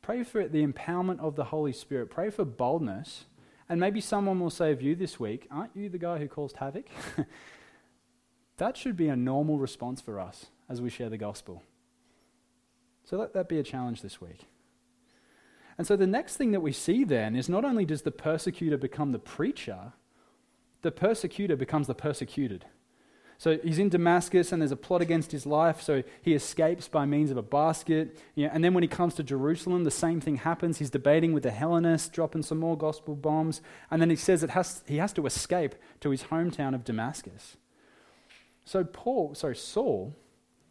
[0.02, 2.10] Pray for the empowerment of the Holy Spirit.
[2.10, 3.26] Pray for boldness.
[3.70, 6.58] And maybe someone will say of you this week, Aren't you the guy who caused
[6.58, 6.88] havoc?
[8.58, 11.64] that should be a normal response for us as we share the gospel.
[13.06, 14.46] So let that be a challenge this week.
[15.78, 18.78] And so the next thing that we see then is not only does the persecutor
[18.78, 19.94] become the preacher,
[20.82, 22.66] the persecutor becomes the persecuted.
[23.42, 27.08] So he's in Damascus and there's a plot against his life, so he escapes by
[27.08, 28.20] means of a basket.
[28.36, 30.78] You know, and then when he comes to Jerusalem, the same thing happens.
[30.78, 34.52] He's debating with the Hellenists, dropping some more gospel bombs, and then he says it
[34.52, 37.58] has, he has to escape to his hometown of Damascus.
[38.64, 40.14] So Paul, sorry, Saul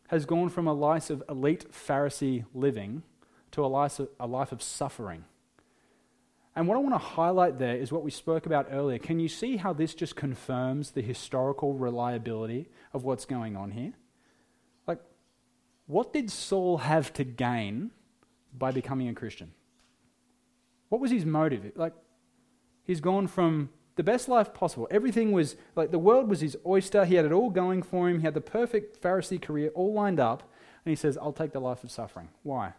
[0.06, 3.02] has gone from a life of elite Pharisee living
[3.50, 5.24] to a life of, a life of suffering.
[6.60, 8.98] And what I want to highlight there is what we spoke about earlier.
[8.98, 13.94] Can you see how this just confirms the historical reliability of what's going on here?
[14.86, 14.98] Like,
[15.86, 17.92] what did Saul have to gain
[18.52, 19.52] by becoming a Christian?
[20.90, 21.72] What was his motive?
[21.76, 21.94] Like,
[22.84, 24.86] he's gone from the best life possible.
[24.90, 27.06] Everything was, like, the world was his oyster.
[27.06, 28.18] He had it all going for him.
[28.18, 30.42] He had the perfect Pharisee career all lined up.
[30.84, 32.28] And he says, I'll take the life of suffering.
[32.42, 32.74] Why?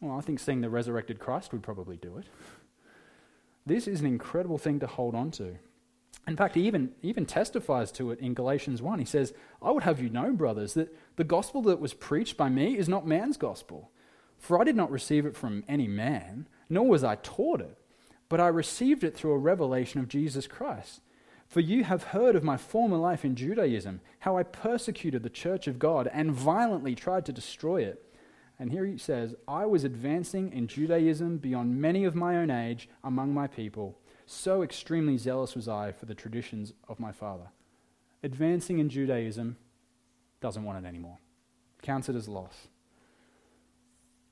[0.00, 2.26] Well, I think seeing the resurrected Christ would probably do it.
[3.66, 5.56] This is an incredible thing to hold on to.
[6.26, 8.98] In fact, he even, even testifies to it in Galatians 1.
[8.98, 12.48] He says, I would have you know, brothers, that the gospel that was preached by
[12.48, 13.90] me is not man's gospel.
[14.38, 17.76] For I did not receive it from any man, nor was I taught it,
[18.28, 21.00] but I received it through a revelation of Jesus Christ.
[21.46, 25.66] For you have heard of my former life in Judaism, how I persecuted the church
[25.66, 28.09] of God and violently tried to destroy it.
[28.60, 32.90] And here he says, I was advancing in Judaism beyond many of my own age
[33.02, 33.98] among my people.
[34.26, 37.48] So extremely zealous was I for the traditions of my father.
[38.22, 39.56] Advancing in Judaism
[40.42, 41.16] doesn't want it anymore,
[41.80, 42.68] counts it as loss.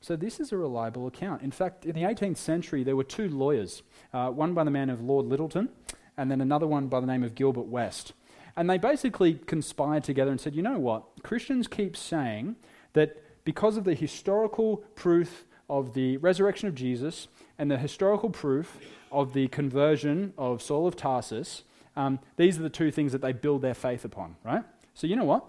[0.01, 1.43] So, this is a reliable account.
[1.43, 4.91] In fact, in the 18th century, there were two lawyers, uh, one by the name
[4.91, 5.71] of Lord Lyttelton,
[6.17, 8.13] and then another one by the name of Gilbert West.
[8.57, 11.05] And they basically conspired together and said, you know what?
[11.25, 12.57] Christians keep saying
[12.93, 17.29] that because of the historical proof of the resurrection of Jesus
[17.59, 18.79] and the historical proof
[19.11, 21.63] of the conversion of Saul of Tarsus,
[21.97, 24.63] um, these are the two things that they build their faith upon, right?
[24.93, 25.47] So, you know what?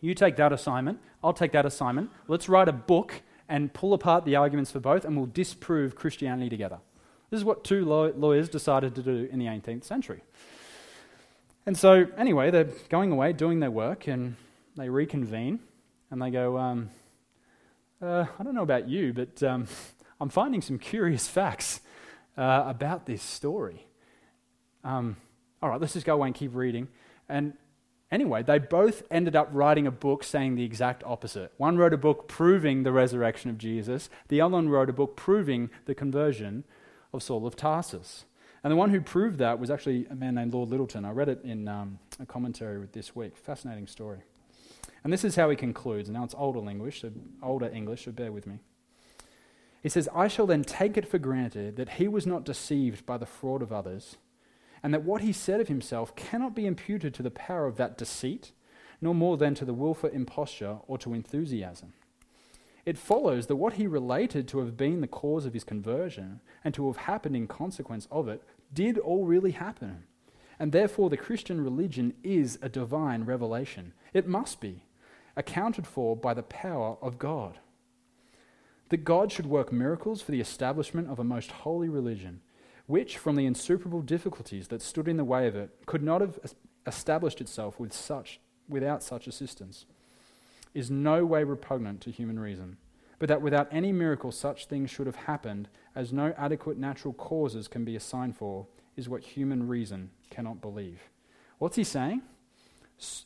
[0.00, 2.10] You take that assignment, I'll take that assignment.
[2.28, 6.48] Let's write a book and pull apart the arguments for both, and we'll disprove Christianity
[6.48, 6.78] together.
[7.30, 10.22] This is what two lawyers decided to do in the 18th century.
[11.66, 14.36] And so, anyway, they're going away, doing their work, and
[14.76, 15.58] they reconvene,
[16.12, 16.90] and they go, um,
[18.02, 19.66] uh, I don't know about you, but um,
[20.20, 21.80] I'm finding some curious facts
[22.36, 23.86] uh, about this story.
[24.82, 25.16] Um,
[25.62, 26.88] all right, let's just go away and keep reading.
[27.28, 27.54] And
[28.10, 31.52] anyway, they both ended up writing a book saying the exact opposite.
[31.56, 35.16] One wrote a book proving the resurrection of Jesus, the other one wrote a book
[35.16, 36.64] proving the conversion
[37.12, 38.24] of Saul of Tarsus.
[38.62, 41.04] And the one who proved that was actually a man named Lord Lyttelton.
[41.04, 43.36] I read it in um, a commentary this week.
[43.36, 44.20] Fascinating story.
[45.02, 46.08] And this is how he concludes.
[46.08, 47.10] Now it's older English, so
[47.42, 48.60] older English, so bear with me.
[49.82, 53.18] He says, I shall then take it for granted that he was not deceived by
[53.18, 54.16] the fraud of others,
[54.82, 57.98] and that what he said of himself cannot be imputed to the power of that
[57.98, 58.52] deceit,
[59.02, 61.92] nor more than to the wilful imposture or to enthusiasm.
[62.86, 66.72] It follows that what he related to have been the cause of his conversion and
[66.74, 70.04] to have happened in consequence of it did all really happen.
[70.58, 73.92] And therefore, the Christian religion is a divine revelation.
[74.12, 74.84] It must be,
[75.36, 77.58] accounted for by the power of God.
[78.90, 82.40] That God should work miracles for the establishment of a most holy religion,
[82.86, 86.38] which, from the insuperable difficulties that stood in the way of it, could not have
[86.86, 89.86] established itself with such, without such assistance,
[90.74, 92.76] is no way repugnant to human reason,
[93.18, 97.68] but that without any miracle such things should have happened, as no adequate natural causes
[97.68, 98.66] can be assigned for,
[98.96, 101.00] is what human reason cannot believe.
[101.58, 102.22] What's he saying?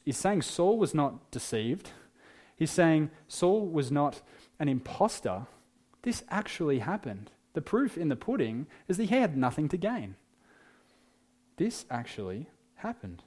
[0.04, 1.90] He's saying Saul was not deceived.
[2.56, 4.22] He's saying Saul was not
[4.58, 5.46] an impostor.
[6.02, 7.30] This actually happened.
[7.54, 10.16] The proof in the pudding is that he had nothing to gain.
[11.56, 13.22] This actually happened.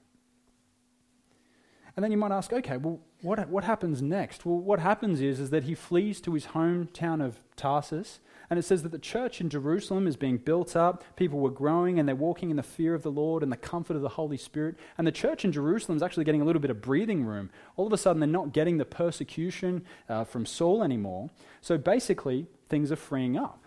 [1.95, 4.45] And then you might ask, okay, well, what, what happens next?
[4.45, 8.19] Well, what happens is, is that he flees to his hometown of Tarsus
[8.51, 11.05] and it says that the church in Jerusalem is being built up.
[11.15, 13.95] People were growing and they're walking in the fear of the Lord and the comfort
[13.95, 14.75] of the Holy Spirit.
[14.97, 17.49] And the church in Jerusalem is actually getting a little bit of breathing room.
[17.77, 21.29] All of a sudden, they're not getting the persecution uh, from Saul anymore.
[21.61, 23.63] So basically, things are freeing up.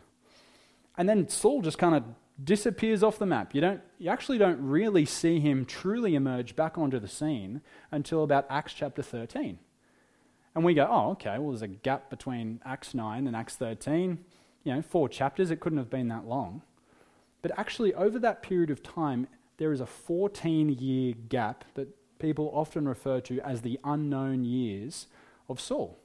[0.99, 2.05] And then Saul just kind of
[2.45, 3.55] disappears off the map.
[3.55, 8.23] You, don't, you actually don't really see him truly emerge back onto the scene until
[8.23, 9.59] about Acts chapter 13.
[10.55, 14.19] And we go, oh, okay, well, there's a gap between Acts 9 and Acts 13
[14.65, 15.51] you know, four chapters.
[15.51, 16.63] It couldn't have been that long.
[17.43, 21.89] But actually, over that period of time, there is a 14 year gap that
[22.19, 25.07] people often refer to as the unknown years
[25.49, 25.99] of Saul.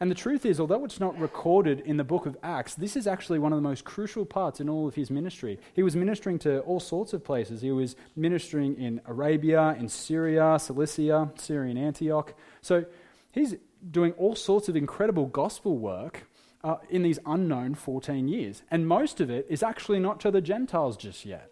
[0.00, 3.06] And the truth is, although it's not recorded in the book of Acts, this is
[3.06, 5.58] actually one of the most crucial parts in all of his ministry.
[5.72, 7.60] He was ministering to all sorts of places.
[7.60, 12.34] He was ministering in Arabia, in Syria, Cilicia, Syrian Antioch.
[12.60, 12.84] So
[13.30, 13.54] he's
[13.88, 16.26] doing all sorts of incredible gospel work
[16.64, 18.62] uh, in these unknown 14 years.
[18.70, 21.50] And most of it is actually not to the Gentiles just yet.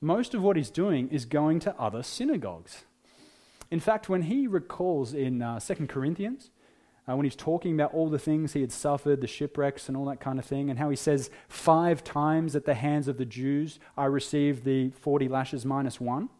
[0.00, 2.84] Most of what he's doing is going to other synagogues.
[3.70, 6.50] In fact, when he recalls in uh, 2 Corinthians,
[7.06, 10.06] uh, when he's talking about all the things he had suffered, the shipwrecks and all
[10.06, 13.24] that kind of thing, and how he says, Five times at the hands of the
[13.26, 16.30] Jews I received the 40 lashes minus one.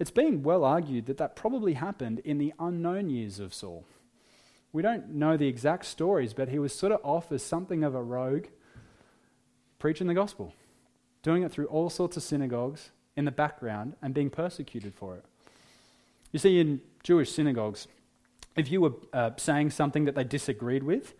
[0.00, 3.84] It's being well argued that that probably happened in the unknown years of Saul.
[4.72, 7.94] We don't know the exact stories, but he was sort of off as something of
[7.94, 8.46] a rogue,
[9.78, 10.54] preaching the gospel,
[11.22, 15.24] doing it through all sorts of synagogues in the background and being persecuted for it.
[16.32, 17.88] You see, in Jewish synagogues,
[18.56, 21.14] if you were uh, saying something that they disagreed with,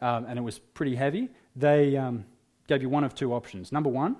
[0.00, 2.24] um, and it was pretty heavy, they um,
[2.66, 3.70] gave you one of two options.
[3.70, 4.16] Number one,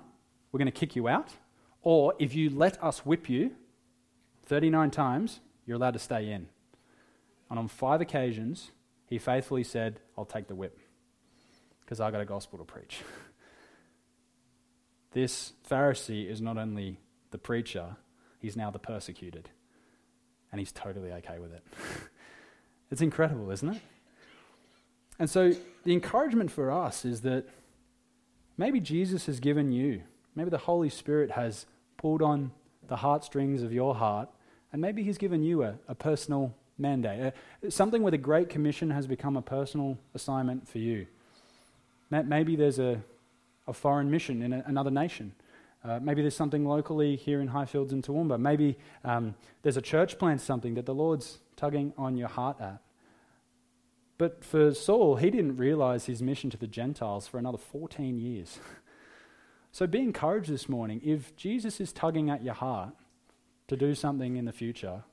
[0.51, 1.33] we're going to kick you out,
[1.81, 3.51] or if you let us whip you
[4.45, 6.47] 39 times, you're allowed to stay in.
[7.49, 8.71] And on five occasions,
[9.07, 10.77] he faithfully said, I'll take the whip
[11.81, 13.01] because I've got a gospel to preach.
[15.13, 16.99] this Pharisee is not only
[17.31, 17.95] the preacher,
[18.39, 19.49] he's now the persecuted.
[20.51, 21.63] And he's totally okay with it.
[22.91, 23.81] it's incredible, isn't it?
[25.19, 25.53] And so
[25.83, 27.45] the encouragement for us is that
[28.57, 30.03] maybe Jesus has given you,
[30.35, 31.65] maybe the Holy Spirit has
[31.97, 32.51] pulled on
[32.87, 34.29] the heartstrings of your heart,
[34.71, 37.33] and maybe he's given you a, a personal mandate.
[37.65, 41.07] Uh, something where the Great Commission has become a personal assignment for you.
[42.09, 43.01] Maybe there's a,
[43.67, 45.33] a foreign mission in a, another nation.
[45.83, 48.39] Uh, maybe there's something locally here in Highfields and Toowoomba.
[48.39, 52.81] Maybe um, there's a church plant, something that the Lord's tugging on your heart at.
[54.17, 58.59] But for Saul, he didn't realize his mission to the Gentiles for another 14 years.
[59.71, 61.01] so be encouraged this morning.
[61.03, 62.95] If Jesus is tugging at your heart
[63.67, 65.03] to do something in the future,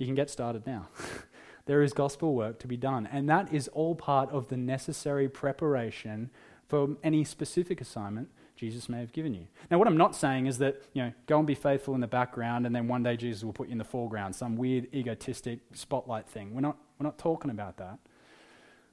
[0.00, 0.88] you can get started now.
[1.66, 5.28] there is gospel work to be done, and that is all part of the necessary
[5.28, 6.30] preparation
[6.68, 9.46] for any specific assignment Jesus may have given you.
[9.70, 12.06] Now, what I'm not saying is that, you know, go and be faithful in the
[12.06, 15.60] background and then one day Jesus will put you in the foreground, some weird egotistic
[15.72, 16.54] spotlight thing.
[16.54, 17.98] We're not, we're not talking about that.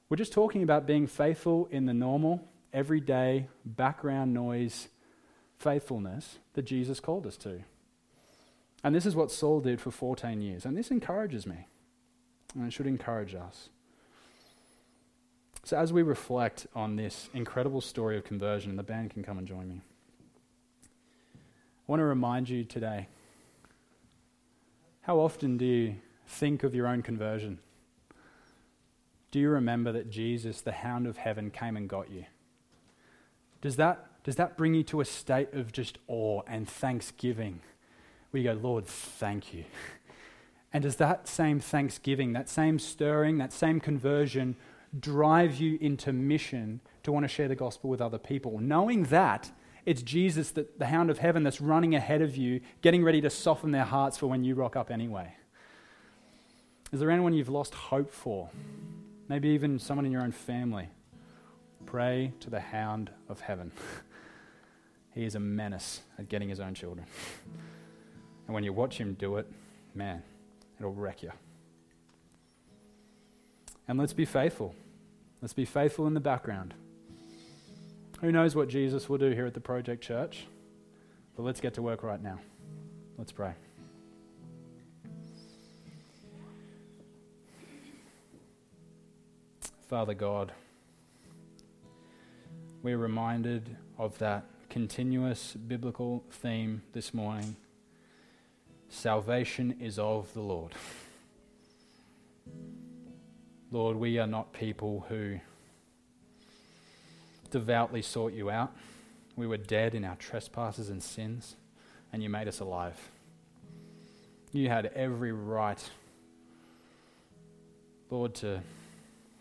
[0.08, 2.42] We're just talking about being faithful in the normal,
[2.72, 4.88] everyday, background noise
[5.58, 7.60] faithfulness that Jesus called us to.
[8.84, 10.64] And this is what Saul did for 14 years.
[10.64, 11.66] And this encourages me.
[12.54, 13.68] And it should encourage us.
[15.64, 19.46] So, as we reflect on this incredible story of conversion, the band can come and
[19.46, 19.82] join me.
[20.86, 23.08] I want to remind you today
[25.02, 27.58] how often do you think of your own conversion?
[29.30, 32.24] Do you remember that Jesus, the hound of heaven, came and got you?
[33.60, 37.60] Does that, does that bring you to a state of just awe and thanksgiving?
[38.32, 39.64] You go, Lord, thank you.
[40.72, 44.56] And does that same thanksgiving, that same stirring, that same conversion
[44.98, 48.58] drive you into mission to want to share the gospel with other people?
[48.58, 49.50] Knowing that
[49.86, 53.30] it's Jesus, that, the hound of heaven, that's running ahead of you, getting ready to
[53.30, 55.34] soften their hearts for when you rock up anyway.
[56.92, 58.50] Is there anyone you've lost hope for?
[59.28, 60.88] Maybe even someone in your own family.
[61.86, 63.72] Pray to the hound of heaven.
[65.14, 67.06] he is a menace at getting his own children.
[68.48, 69.46] and when you watch him do it,
[69.94, 70.22] man,
[70.80, 71.30] it'll wreck you.
[73.86, 74.74] And let's be faithful.
[75.42, 76.72] Let's be faithful in the background.
[78.22, 80.46] Who knows what Jesus will do here at the Project Church?
[81.36, 82.40] But let's get to work right now.
[83.18, 83.52] Let's pray.
[89.88, 90.52] Father God,
[92.82, 97.56] we're reminded of that continuous biblical theme this morning.
[98.88, 100.72] Salvation is of the Lord.
[103.70, 105.38] Lord, we are not people who
[107.50, 108.72] devoutly sought you out.
[109.36, 111.56] We were dead in our trespasses and sins,
[112.12, 113.10] and you made us alive.
[114.52, 115.82] You had every right,
[118.10, 118.62] Lord, to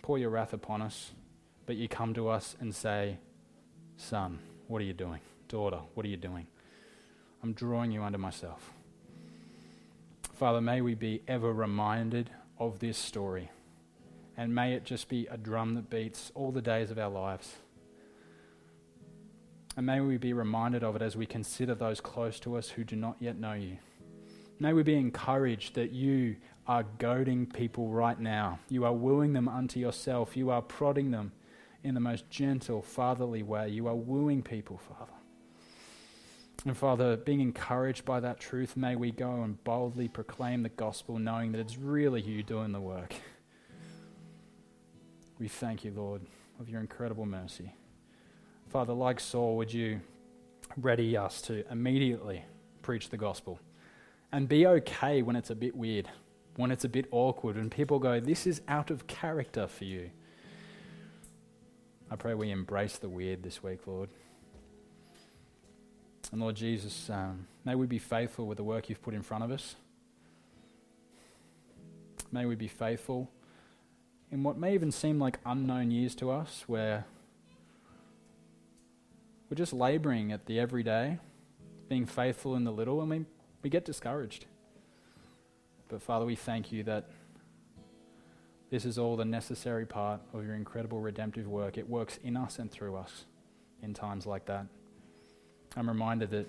[0.02, 1.12] pour your wrath upon us,
[1.66, 3.18] but you come to us and say,
[3.96, 5.22] Son, what are you doing?
[5.48, 6.48] Daughter, what are you doing?
[7.42, 8.74] I'm drawing you unto myself.
[10.38, 12.30] Father, may we be ever reminded
[12.60, 13.50] of this story,
[14.38, 17.56] and may it just be a drum that beats all the days of our lives.
[19.76, 22.84] And may we be reminded of it as we consider those close to us who
[22.84, 23.78] do not yet know you.
[24.60, 26.36] May we be encouraged that you
[26.68, 28.60] are goading people right now.
[28.70, 30.38] You are wooing them unto yourself.
[30.38, 31.32] You are prodding them
[31.84, 33.70] in the most gentle, fatherly way.
[33.70, 35.17] You are wooing people, Father.
[36.66, 41.20] And Father, being encouraged by that truth, may we go and boldly proclaim the gospel,
[41.20, 43.14] knowing that it's really you doing the work.
[45.40, 46.24] We thank you, Lord,
[46.60, 47.74] of your incredible mercy.
[48.70, 50.02] Father, like Saul, would you
[50.76, 52.44] ready us to immediately
[52.82, 53.60] preach the gospel
[54.32, 56.10] and be okay when it's a bit weird,
[56.56, 60.10] when it's a bit awkward, when people go, This is out of character for you.
[62.10, 64.10] I pray we embrace the weird this week, Lord.
[66.32, 69.44] And Lord Jesus, um, may we be faithful with the work you've put in front
[69.44, 69.76] of us.
[72.32, 73.30] May we be faithful
[74.32, 77.06] in what may even seem like unknown years to us, where
[79.50, 81.20] we're just laboring at the everyday,
[81.88, 83.26] being faithful in the little, and we,
[83.64, 84.46] we get discouraged.
[85.88, 87.06] But Father, we thank you that
[88.70, 91.78] this is all the necessary part of your incredible redemptive work.
[91.78, 93.24] It works in us and through us
[93.82, 94.66] in times like that.
[95.76, 96.48] I'm reminded that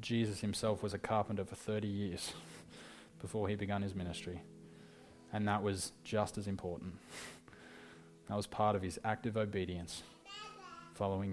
[0.00, 2.32] Jesus himself was a carpenter for 30 years
[3.20, 4.40] before he began his ministry.
[5.32, 6.94] And that was just as important.
[8.28, 10.02] That was part of his active obedience
[10.94, 11.32] following